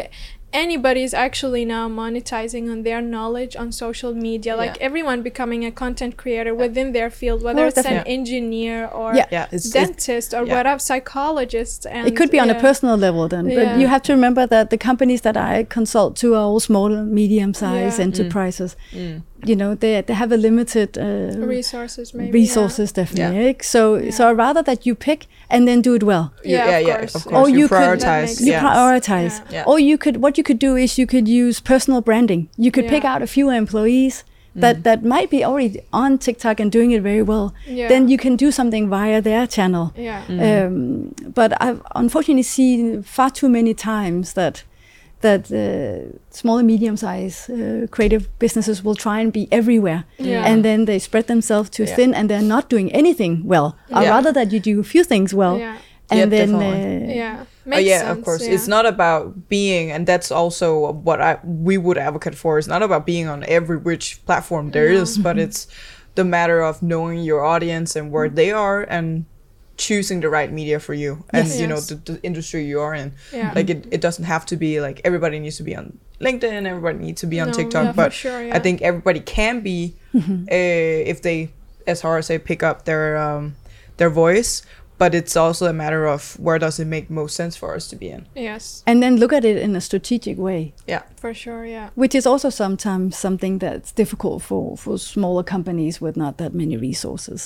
[0.53, 4.85] anybody is actually now monetizing on their knowledge on social media like Yeah.
[4.87, 9.25] everyone becoming a content creator within their field whether Well, it's an engineer or Yeah.
[9.31, 10.55] Yeah, it's, it's dentist or yeah.
[10.55, 13.55] whatever psychologist and it could be on a personal level then, Yeah.
[13.73, 16.89] but you have to remember that the companies that I consult to are all small,
[16.89, 18.05] medium-sized Yeah.
[18.05, 18.07] Mm.
[18.07, 18.75] enterprises.
[18.93, 19.23] Mm.
[19.45, 23.45] You know, they they have a limited uh, resources maybe resources definitely.
[23.45, 23.53] Yeah.
[23.61, 26.33] So so rather that you pick and then do it well.
[26.43, 27.15] yeah, yeah, yeah, of yeah, course.
[27.15, 27.31] of yeah.
[27.31, 27.47] course.
[27.47, 28.21] Or you, you prioritize.
[28.21, 28.63] makes You yeah.
[28.63, 29.39] prioritize.
[29.39, 29.57] Yeah.
[29.57, 29.63] Yeah.
[29.67, 32.49] Or you could what you could do is you could use personal branding.
[32.57, 34.23] You could pick out a few employees
[34.57, 37.53] that that might be already on TikTok and doing it very well.
[37.67, 37.87] Yeah.
[37.87, 39.93] Then you can do something via their channel.
[39.95, 44.63] yeah Um, but I've unfortunately seen far too many times that
[45.21, 50.45] that uh, small and medium-sized uh, creative businesses will try and be everywhere, Yeah.
[50.45, 51.95] and then they spread themselves too Yeah.
[51.95, 53.75] thin, and they're not doing anything well.
[53.91, 55.77] I'd rather that you do a few things well, yeah
[56.09, 58.43] and Yeah, then uh, yeah Oh, Makes yeah, sense, of course.
[58.47, 58.53] yeah.
[58.55, 62.57] It's not about being, and that's also what I we would advocate for.
[62.59, 65.67] It's not about being on every which platform there is, but it's
[66.15, 69.25] the matter of knowing your audience and where they are and
[69.77, 71.59] choosing the right media for you and Yes.
[71.59, 73.13] you know the, the industry you are in.
[73.31, 73.53] Yeah.
[73.55, 76.97] Like it, it doesn't have to be like everybody needs to be on LinkedIn, everybody
[76.97, 80.19] needs to be on No, TikTok, yeah, but sure, I think everybody can be uh,
[80.51, 81.49] if they,
[81.85, 83.55] as hard as they pick up their um,
[83.97, 84.63] their voice.
[84.99, 87.95] But it's also a matter of where does it make most sense for us to
[87.95, 88.25] be in.
[88.35, 90.73] yes and then look at it in a strategic way.
[90.87, 91.03] Yeah.
[91.21, 96.17] for sure yeah which is also sometimes something that's difficult for, for smaller companies with
[96.17, 97.45] not that many resources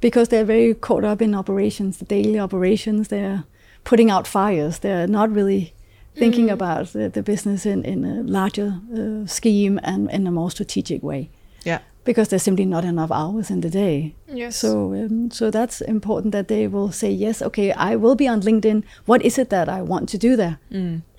[0.00, 3.44] because they're very caught up in operations the daily operations they're
[3.84, 4.78] putting out fires.
[4.80, 5.72] They're not really
[6.16, 10.50] thinking about the, the business in, in a larger uh, scheme and in a more
[10.50, 11.30] strategic way.
[11.64, 11.80] Yeah.
[12.04, 14.14] because there's simply not enough hours in the day.
[14.26, 14.56] Yes.
[14.56, 18.40] So um, so that's important that they will say yes okay i will be on
[18.40, 18.82] linkedin.
[19.06, 20.58] What is it that i want to do there?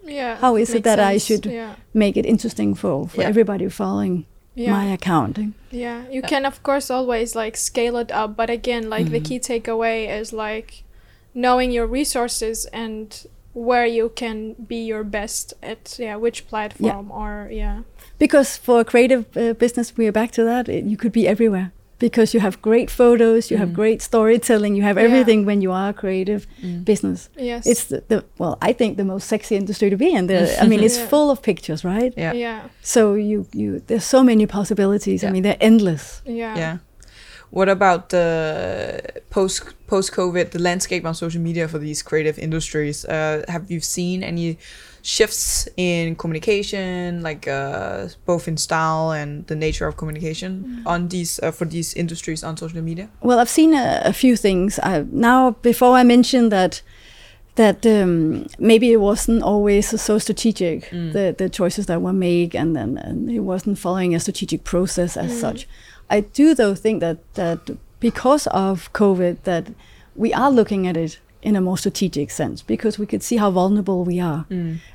[0.03, 1.75] Yeah how is it makes that I should yeah.
[1.93, 3.27] make it interesting for, for Yeah.
[3.29, 4.71] everybody following Yeah.
[4.71, 5.53] my accounting.
[5.69, 9.39] Yeah, you can of course always like scale it up, but again, like the key
[9.39, 10.83] takeaway is like
[11.33, 17.49] knowing your resources and where you can be your best at yeah which platform or
[17.51, 17.81] yeah
[18.17, 20.69] Because for a creative uh, business, we are back to that.
[20.69, 21.71] It, you could be everywhere
[22.07, 25.07] because you have great photos, you have great storytelling, you have Yeah.
[25.07, 26.41] everything when you are a creative
[26.83, 27.29] business.
[27.37, 30.27] yes It's the, the well, I think the most sexy industry to be in.
[30.27, 31.09] The, I mean, it's Yeah.
[31.09, 32.13] full of pictures, right?
[32.17, 32.33] Yeah.
[32.35, 35.21] yeah So you you there's so many possibilities.
[35.21, 35.29] Yeah.
[35.29, 36.21] I mean, they're endless.
[36.25, 36.77] yeah Yeah.
[37.57, 38.25] What about the
[39.29, 43.05] post post COVID, the landscape on social media for these creative industries?
[43.05, 44.57] Uh, have you seen any
[45.01, 51.39] shifts in communication, like uh, both in style and the nature of communication on these
[51.39, 53.09] uh, for these industries on social media?
[53.21, 54.79] Well, I've seen a, a few things.
[54.79, 56.81] I, now, before I mentioned that
[57.55, 62.75] that um, maybe it wasn't always so strategic the the choices that were made, and
[62.75, 65.67] then and it wasn't following a strategic process as such.
[66.09, 67.59] I do though think that that
[67.99, 69.67] because of COVID, that
[70.15, 73.51] we are looking at it in a more strategic sense because we could see how
[73.51, 74.45] vulnerable we are,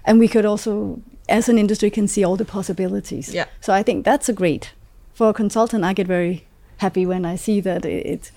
[0.04, 3.34] and we could also, as an industry, can see all the possibilities.
[3.34, 3.46] Yeah.
[3.60, 4.72] So I think that's a great
[5.14, 5.84] for a consultant.
[5.84, 6.44] I get very
[6.78, 8.32] happy when I see that it, it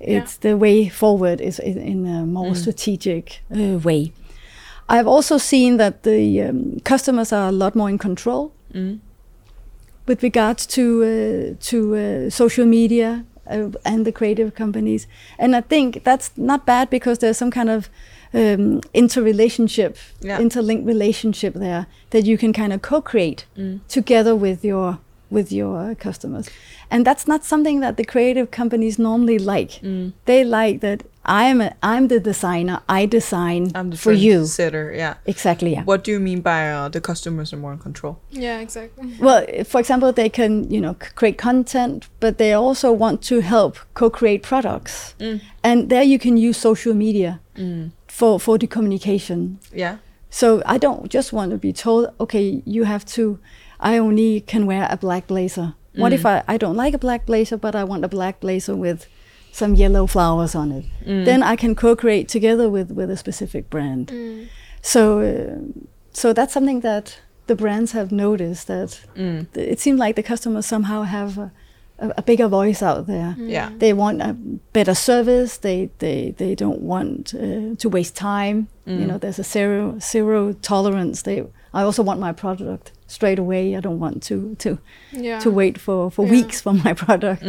[0.00, 4.12] it's the way forward is in, in a more strategic uh, way.
[4.88, 8.52] I've also seen that the um, customers are a lot more in control
[10.06, 15.06] with regards to uh, to uh, social media uh, and the creative companies,
[15.38, 17.88] and I think that's not bad because there's some kind of
[18.32, 20.40] um, interrelationship, Yeah.
[20.40, 23.46] interlinked relationship there that you can kind of co-create
[23.88, 24.98] together with your
[25.30, 26.48] with your customers,
[26.90, 29.80] and that's not something that the creative companies normally like.
[30.26, 34.44] They like that I'm a, I'm the designer, I design I'm the for you.
[34.44, 34.92] sitter.
[34.94, 35.14] Yeah.
[35.24, 35.72] Exactly.
[35.72, 35.84] Yeah.
[35.84, 38.20] What do you mean by uh, the customers are more in control?
[38.30, 39.14] Yeah, exactly.
[39.18, 43.78] Well, for example, they can you know create content, but they also want to help
[43.94, 45.40] co-create products, mm.
[45.62, 47.90] and there you can use social media mm.
[48.08, 49.58] for for the communication.
[49.72, 49.98] Yeah.
[50.30, 53.38] So I don't just want to be told, okay, you have to.
[53.80, 55.74] I only can wear a black blazer.
[55.96, 56.42] What if mm.
[56.48, 59.06] I, I don't like a black blazer, but I want a black blazer with
[59.54, 60.84] some yellow flowers on it?
[61.24, 64.10] Then I can co-create together with with a specific brand.
[64.82, 65.58] So uh,
[66.12, 70.66] so that's something that the brands have noticed that th- it seems like the customers
[70.66, 71.50] somehow have a,
[71.98, 73.34] a, a bigger voice out there.
[73.38, 73.70] Yeah.
[73.78, 74.32] They want a
[74.72, 75.58] better service.
[75.58, 78.66] They they, they don't want uh, to waste time.
[78.86, 81.22] You know, there's a zero zero tolerance.
[81.22, 81.42] They
[81.72, 83.76] I also want my product straight away.
[83.76, 84.78] I don't want to to
[85.12, 85.40] Yeah.
[85.40, 86.32] to wait for for Yeah.
[86.36, 87.42] weeks for my product.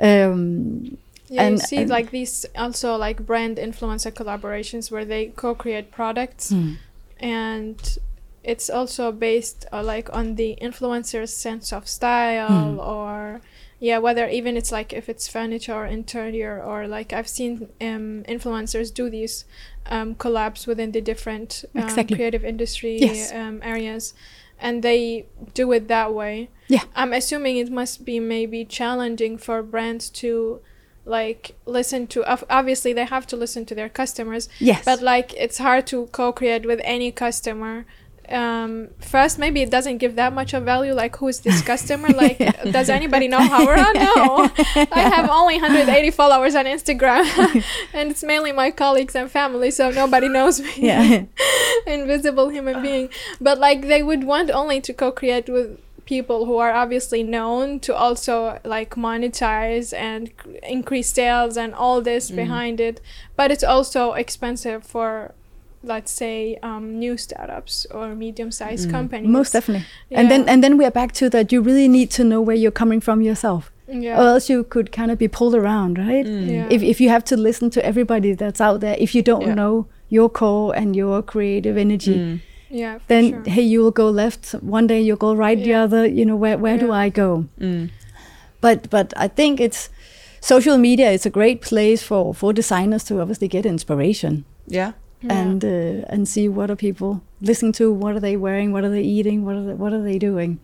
[0.00, 0.96] Um,
[1.30, 5.90] Yeah, And- you see and- like these also like brand influencer collaborations where they co-create
[5.92, 6.72] products, Hmm.
[7.18, 7.98] and
[8.42, 12.80] it's also based uh, like on the influencer's sense of style Hmm.
[12.80, 13.40] or
[13.78, 18.24] yeah, whether even it's like if it's furniture or interior or like I've seen um,
[18.28, 19.44] influencers do these
[19.86, 22.16] um, collabs within the different um, Exactly.
[22.16, 23.32] creative industry Yes.
[23.32, 24.14] um, areas,
[24.58, 26.48] and they do it that way.
[26.68, 26.84] Yeah.
[26.96, 30.60] I'm assuming it must be maybe challenging for brands to
[31.04, 34.48] like listen to obviously they have to listen to their customers.
[34.58, 34.84] Yes.
[34.84, 37.84] but like it's hard to co-create with any customer.
[38.28, 42.08] Um first maybe it doesn't give that much of value like who is this customer?
[42.10, 42.38] Like
[42.70, 43.94] does anybody know how we're on?
[43.94, 44.50] No.
[44.92, 47.24] I have only 180 followers on instagram.
[47.94, 50.70] And it's mainly my colleagues and family so nobody knows me.
[50.76, 51.24] Yeah.
[51.86, 53.08] invisible human being.
[53.40, 55.80] But like they would want only to co-create with
[56.10, 60.22] people who are obviously known to also like monetize and
[60.76, 62.42] increase sales and all this mm-hmm.
[62.42, 63.00] behind it.
[63.38, 65.34] But it's also expensive for
[65.82, 68.98] let's say um, new startups or medium-sized mm-hmm.
[68.98, 69.30] companies.
[69.38, 69.86] Most definitely.
[70.10, 71.52] And then and then we're back to that.
[71.52, 74.20] You really need to know where you're coming from yourself, yeah.
[74.20, 76.26] Or else you could kind of be pulled around, right?
[76.26, 76.48] Mm.
[76.56, 76.66] yeah.
[76.70, 79.54] If if you have to listen to everybody that's out there, if you don't Yeah.
[79.60, 82.40] know your core and your creative energy, mm.
[82.70, 83.42] Yeah for then sure.
[83.54, 86.06] hey, you will go left one day, you'll go right the other.
[86.06, 87.44] You know where where do I go?
[88.60, 89.88] But but I think it's
[90.40, 94.92] social media is a great place for for designers to obviously get inspiration Yeah.
[95.28, 98.90] and uh, and see what are people listening to, what are they wearing, what are
[98.90, 100.58] they eating, what are they, what are they doing,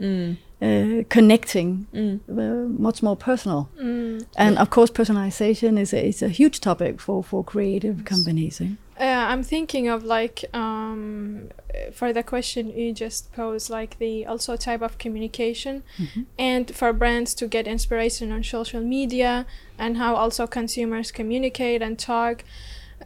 [0.62, 1.86] uh, connecting,
[2.28, 3.68] uh, much more personal.
[4.36, 8.60] And of course, personalization is a, is a huge topic for for creative companies.
[8.60, 8.68] Eh?
[8.98, 11.50] Uh, I'm thinking of like um,
[11.92, 15.82] for the question you just posed, like the also type of communication,
[16.38, 19.44] and for brands to get inspiration on social media
[19.78, 22.42] and how also consumers communicate and talk.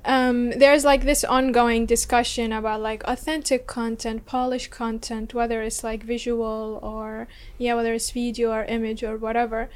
[0.05, 6.05] Um, there's like this ongoing discussion about like authentic content, polished content, whether it's like
[6.05, 7.27] visual or
[7.59, 9.69] yeah, whether it's video or image or whatever.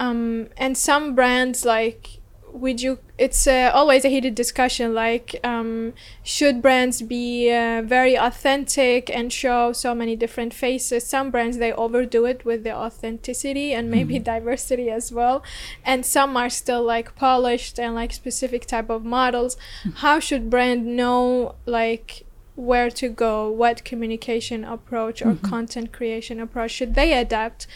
[0.00, 2.21] Um, and some brands like
[2.52, 5.92] would you it's uh, always a heated discussion like um,
[6.22, 11.06] should brands be uh, very authentic and show so many different faces?
[11.06, 15.42] Some brands they overdo it with the authenticity and maybe diversity as well
[15.84, 19.56] and some are still like polished and like specific type of models.
[19.96, 22.24] How should brand know like
[22.54, 23.50] where to go?
[23.50, 27.66] What communication approach or content creation approach should they adapt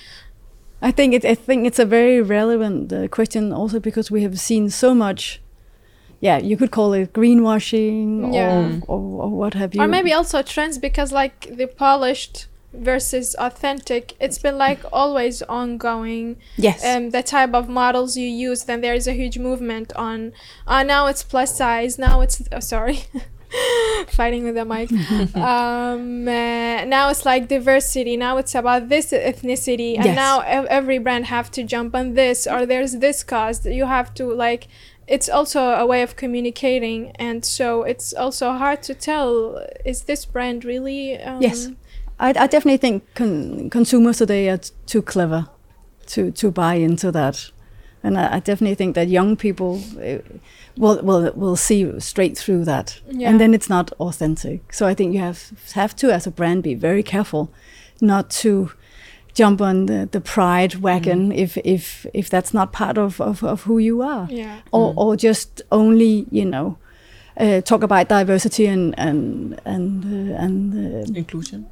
[0.83, 4.39] I think it, I think it's a very relevant uh, question also because we have
[4.39, 5.41] seen so much
[6.21, 8.79] yeah, you could call it greenwashing Yeah.
[8.87, 9.83] or, or, or what have you.
[9.83, 16.37] or maybe also trends because like the polished versus authentic it's been like always ongoing
[16.57, 20.33] yes, um the type of models you use then there is a huge movement on
[20.67, 23.05] uh now it's plus size now it's oh, sorry
[24.09, 24.91] fighting with the mic.
[25.37, 28.17] Um uh, now it's like diversity.
[28.17, 29.97] Now it's about this ethnicity.
[29.97, 30.17] And Yes.
[30.17, 33.65] now ev- every brand have to jump on this or there's this cause.
[33.67, 34.69] You have to like
[35.07, 37.13] it's also a way of communicating.
[37.17, 41.69] And so it's also hard to tell is this brand really um, Yes.
[42.19, 45.49] I, I definitely think con- consumers today are too clever
[46.07, 47.51] to, to buy into that,
[48.07, 50.19] and I, I definitely think that young people uh,
[50.77, 53.29] will will will see straight through that, Yeah.
[53.31, 54.73] and then it's not authentic.
[54.73, 55.39] So I think you have
[55.75, 57.49] have to, as a brand, be very careful
[58.01, 58.69] not to
[59.35, 63.63] jump on the, the pride wagon if if if that's not part of, of, of
[63.67, 66.77] who you are yeah or, or just only you know
[67.41, 71.67] uh, talk about diversity and and and uh, and uh, Inclusion.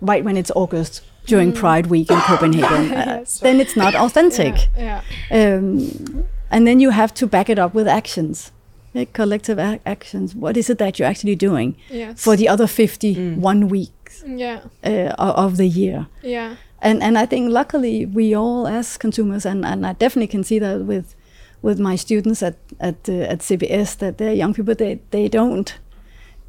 [0.00, 3.38] Right when it's August during Pride Week in Copenhagen, uh, Yes.
[3.40, 4.54] then it's not authentic.
[4.76, 5.54] yeah, yeah.
[5.56, 8.50] Um, and then you have to back it up with actions,
[8.94, 10.34] like collective a- actions.
[10.34, 15.12] What is it that you're actually doing yes for the other 51 weeks yeah uh,
[15.18, 16.06] of the year?
[16.22, 20.44] yeah And and I think luckily we all as consumers, and, and I definitely can
[20.44, 21.14] see that with
[21.62, 25.74] with my students at at uh, at CBS that they're young people they they don't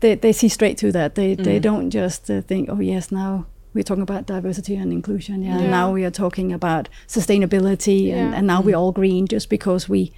[0.01, 3.45] they, they see straight through that they they don't just uh, think oh yes now
[3.73, 8.31] we're talking about diversity and inclusion yeah, and now we are talking about sustainability and,
[8.31, 8.37] Yeah.
[8.37, 10.11] and now we're all green just because we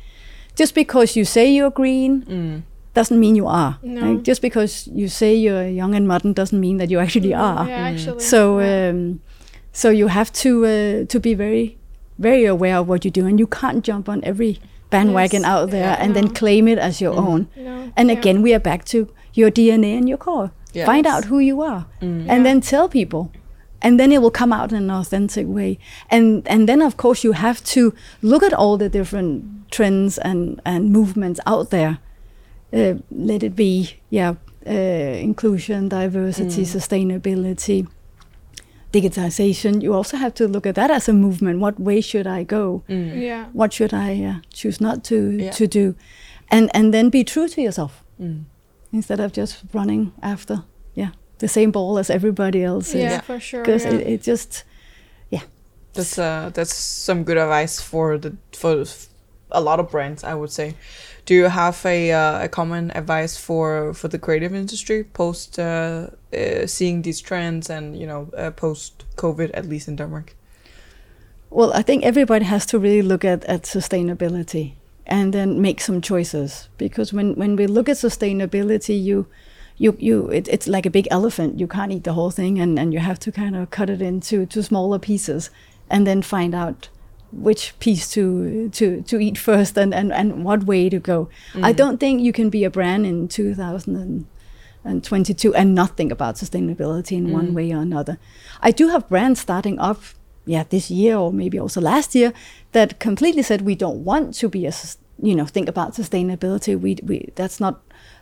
[0.56, 2.64] just because you say you're green
[2.94, 4.02] doesn't mean you are No.
[4.12, 7.68] Like, just because you say you're young and modern doesn't mean that you actually are
[7.68, 8.90] yeah actually so yeah.
[8.90, 9.20] um,
[9.74, 11.78] so you have to uh, to be very
[12.20, 14.60] very aware of what you do, and you can't jump on every
[14.92, 15.50] bandwagon Yes.
[15.50, 16.04] out there Yeah.
[16.04, 17.48] and then claim it as your own.
[17.58, 17.92] No.
[17.98, 18.18] And Yeah.
[18.20, 20.52] again, we are back to your DNA and your core.
[20.74, 20.86] Yes.
[20.86, 22.34] Find out who you are, Yeah.
[22.34, 23.30] and then tell people.
[23.84, 25.78] And then it will come out in an authentic way.
[26.10, 30.62] And and then of course you have to look at all the different trends and,
[30.64, 31.98] and movements out there.
[32.74, 34.36] Uh, let it be, yeah,
[34.68, 34.72] uh,
[35.24, 37.88] inclusion, diversity, sustainability,
[38.94, 39.82] digitization.
[39.82, 41.60] You also have to look at that as a movement.
[41.60, 42.84] What way should I go?
[42.88, 45.52] yeah What should I uh, choose not to Yeah.
[45.52, 45.96] to do?
[46.50, 48.04] And and then be true to yourself
[48.92, 50.64] instead of just running after
[50.94, 53.26] yeah the same ball as everybody else yeah, is.
[53.26, 53.94] for sure Because yeah.
[53.94, 54.64] it, it just
[55.30, 55.44] yeah
[55.94, 56.76] That's uh that's
[57.06, 58.86] some good advice for the for
[59.52, 60.76] a lot of brands, I would say.
[61.26, 66.08] Do you have a uh, a common advice for for the creative industry post uh,
[66.34, 70.36] uh, seeing these trends and you know uh, post COVID at least in Denmark?
[71.50, 74.76] Well, I think everybody has to really look at, at sustainability
[75.12, 79.28] and then make some choices because when, when we look at sustainability, you
[79.78, 81.60] you you it, it's like a big elephant.
[81.60, 84.02] You can't eat the whole thing, and, and you have to kind of cut it
[84.02, 85.50] into to smaller pieces,
[85.90, 86.90] and then find out
[87.32, 91.30] which piece to to to eat first and and, and what way to go.
[91.56, 91.76] I mm.
[91.76, 94.26] don't think you can be a brand in 2000 and
[94.84, 97.54] and 22 and not think about sustainability in one mm.
[97.54, 98.18] way or another.
[98.62, 100.02] I do have brands starting up,
[100.46, 102.34] yeah, this year or maybe also last year
[102.72, 104.74] that completely said we don't want to be a,
[105.22, 106.80] you know, think about sustainability.
[106.80, 107.82] We, we that's not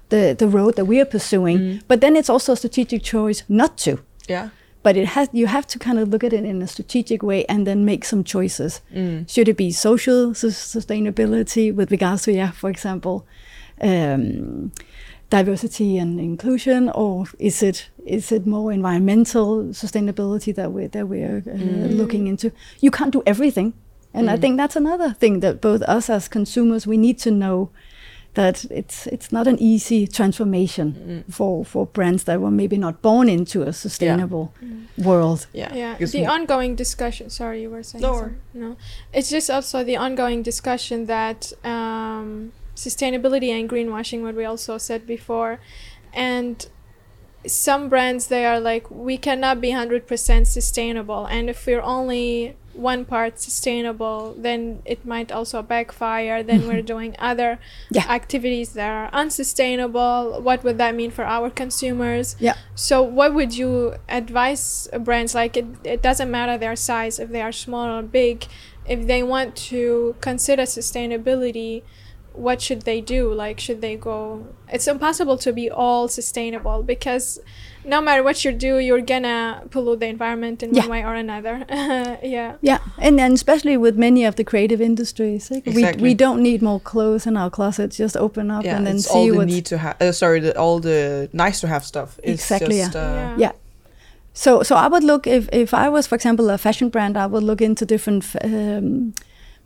[0.10, 1.60] the the road that we are pursuing.
[1.88, 4.00] But then it's also a strategic choice not to.
[4.28, 4.50] Yeah.
[4.82, 7.45] But it has you have to kind of look at it in a strategic way
[7.45, 8.82] and then make some choices.
[9.28, 13.26] Should it be social sus- sustainability with regards to yeah, for example,
[13.82, 14.72] um,
[15.30, 21.43] diversity and inclusion, or is it is it more environmental sustainability that we that we're
[21.45, 22.52] uh, looking into?
[22.80, 23.74] You can't do everything,
[24.14, 27.70] and I think that's another thing that both us as consumers we need to know
[28.36, 33.28] that it's it's not an easy transformation for for brands that were maybe not born
[33.30, 34.53] into a sustainable
[34.97, 35.47] world.
[35.53, 35.74] Yeah.
[35.74, 38.14] yeah Because the m- ongoing discussion sorry you were saying No.
[38.20, 38.76] some- no.
[39.14, 45.05] It's just also the ongoing discussion that um, sustainability and greenwashing what we also said
[45.07, 45.60] before.
[46.14, 46.68] And
[47.47, 51.26] some brands they are like we cannot be 100% sustainable.
[51.26, 56.86] And if we're only one part sustainable then it might also backfire then we're mm-hmm.
[56.86, 57.60] doing other
[57.90, 58.06] Yeah.
[58.10, 62.56] activities that are unsustainable what would that mean for our consumers Yeah.
[62.76, 67.42] so what would you advise brands like it, it doesn't matter their size if they
[67.42, 68.46] are small or big
[68.88, 71.84] if they want to consider sustainability
[72.48, 74.18] what should they do like should they go
[74.76, 77.26] it's impossible to be all sustainable because
[77.84, 80.82] no matter what you do you're gonna pollute the environment in Yeah.
[80.84, 81.56] one way or another
[82.36, 86.04] yeah Yeah, and and especially with many of the creative industries, like, Exactly.
[86.04, 87.98] we we don't need more clothes in our closets.
[88.04, 89.96] Just open up Yeah, and then it's see all the what's need to have.
[90.02, 92.10] Uh, sorry, the, all the nice to have stuff.
[92.24, 93.02] Exactly, Just, yeah.
[93.02, 93.36] Uh, Yeah.
[93.46, 93.52] yeah.
[94.34, 97.26] So so I would look if if I was, for example, a fashion brand, I
[97.32, 99.14] would look into different um,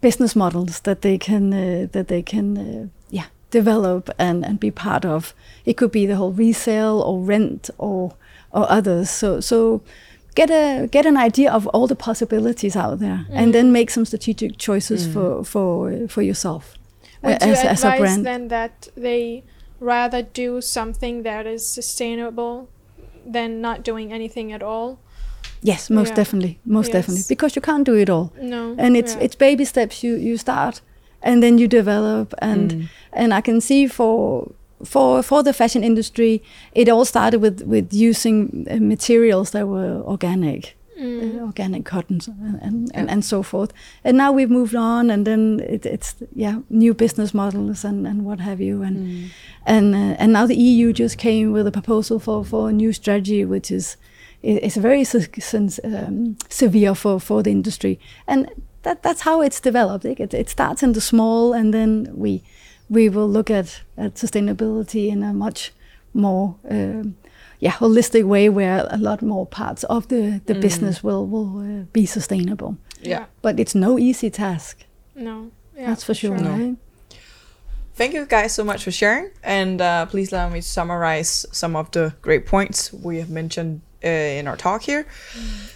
[0.04, 4.72] business models that they can uh, that they can uh, yeah develop and and be
[4.72, 5.34] part of.
[5.66, 8.12] It could be the whole resale or rent or
[8.52, 9.10] or others.
[9.10, 9.82] So so.
[10.36, 14.06] Get a get an idea of all the possibilities out there, and then make some
[14.06, 16.74] strategic choices for for for yourself
[17.24, 18.26] would uh, you as, as a advise brand.
[18.26, 19.44] then that they
[19.80, 22.70] rather do something that is sustainable
[23.26, 25.00] than not doing anything at all
[25.62, 26.16] Yes, most Yeah.
[26.16, 26.94] definitely, most Yes.
[26.94, 28.32] definitely, because you can't do it all.
[28.42, 29.24] no and it's yeah.
[29.26, 30.82] it's baby steps you you start
[31.22, 34.52] and then you develop and and i can see for
[34.84, 36.42] for for the fashion industry
[36.74, 41.40] it all started with with using uh, materials that were organic Mm.
[41.42, 43.72] uh, organic cottons and and, and and so forth
[44.06, 48.22] and now we've moved on and then it, it's yeah new business models and and
[48.26, 48.98] what have you and
[49.66, 52.94] and uh, and now the eu just came with a proposal for for a new
[52.94, 53.98] strategy which is i-
[54.44, 55.06] is very
[55.84, 58.00] um, severe for for the industry.
[58.28, 58.48] And
[58.84, 60.06] that that's how it's developed.
[60.06, 62.44] It, it, it starts in the small and then we
[62.90, 65.72] we will look at at sustainability in a much
[66.14, 67.16] more um,
[67.60, 71.86] yeah holistic way where a lot more parts of the the business will will uh,
[71.94, 72.78] be sustainable.
[73.02, 73.26] Yeah.
[73.42, 74.86] but it's no easy task.
[75.16, 75.52] No.
[75.76, 76.52] Yeah, that's for sure, No.
[76.52, 76.76] right?
[77.96, 81.76] Thank you guys so much for sharing, and uh, please allow me to summarize some
[81.76, 85.06] of the great points we have mentioned uh, in our talk here.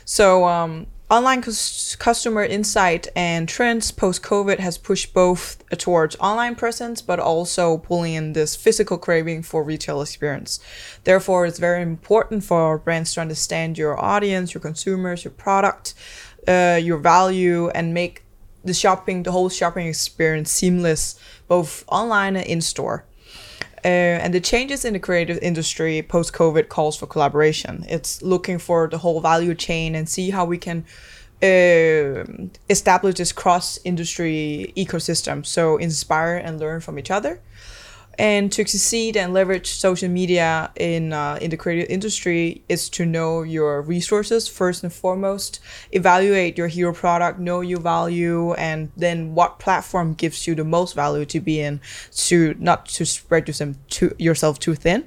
[0.06, 6.56] So, um, online cus- customer insight and trends post COVID has pushed both towards online
[6.56, 10.60] presence, but also pulling in this physical craving for retail experience.
[11.04, 15.94] Therefore, it's very important for brands to understand your audience, your consumers, your product,
[16.48, 18.24] uh, your value, and make
[18.64, 21.18] the shopping, the whole shopping experience seamless,
[21.48, 23.06] both online and in store.
[23.88, 27.86] Uh, and the changes in the creative industry post COVID calls for collaboration.
[27.88, 30.84] It's looking for the whole value chain and see how we can
[31.42, 32.26] uh,
[32.70, 35.46] establish this cross industry ecosystem.
[35.46, 37.40] So inspire and learn from each other.
[38.20, 43.06] And to succeed and leverage social media in uh, in the creative industry is to
[43.06, 45.60] know your resources first and foremost.
[45.92, 50.96] Evaluate your hero product, know your value, and then what platform gives you the most
[50.96, 51.80] value to be in,
[52.16, 55.04] to not to spread yourself too, yourself too thin.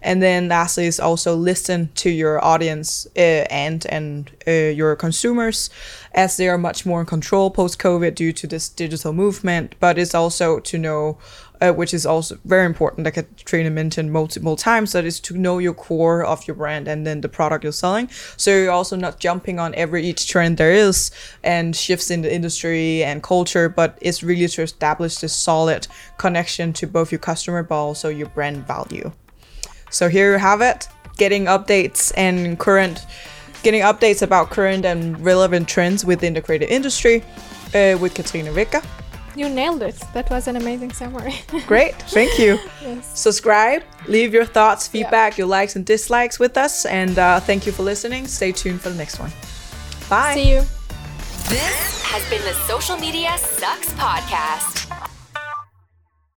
[0.00, 5.70] And then lastly is also listen to your audience uh, and and uh, your consumers,
[6.14, 9.74] as they are much more in control post COVID due to this digital movement.
[9.80, 11.18] But it's also to know,
[11.60, 15.58] uh, which is also very important, like Katrina mentioned multiple times, that is to know
[15.58, 18.08] your core of your brand and then the product you're selling.
[18.36, 21.10] So you're also not jumping on every each trend there is
[21.42, 25.86] and shifts in the industry and culture, but it's really to establish this solid
[26.16, 29.10] connection to both your customer but also your brand value.
[29.90, 33.06] So here you have it, getting updates and current,
[33.62, 37.24] getting updates about current and relevant trends within the creative industry
[37.74, 38.82] uh, with Katrina Wicker.
[39.38, 41.34] You nailed it that was an amazing summary
[41.66, 42.58] Great, thank you.
[42.82, 47.66] yes Subscribe, leave your thoughts, feedback, your likes and dislikes with us, and uh, thank
[47.66, 48.26] you for listening.
[48.26, 49.30] Stay tuned for the next one.
[50.08, 50.34] Bye.
[50.34, 50.60] see you
[51.48, 54.87] This has been the Social Media Sucks Podcast.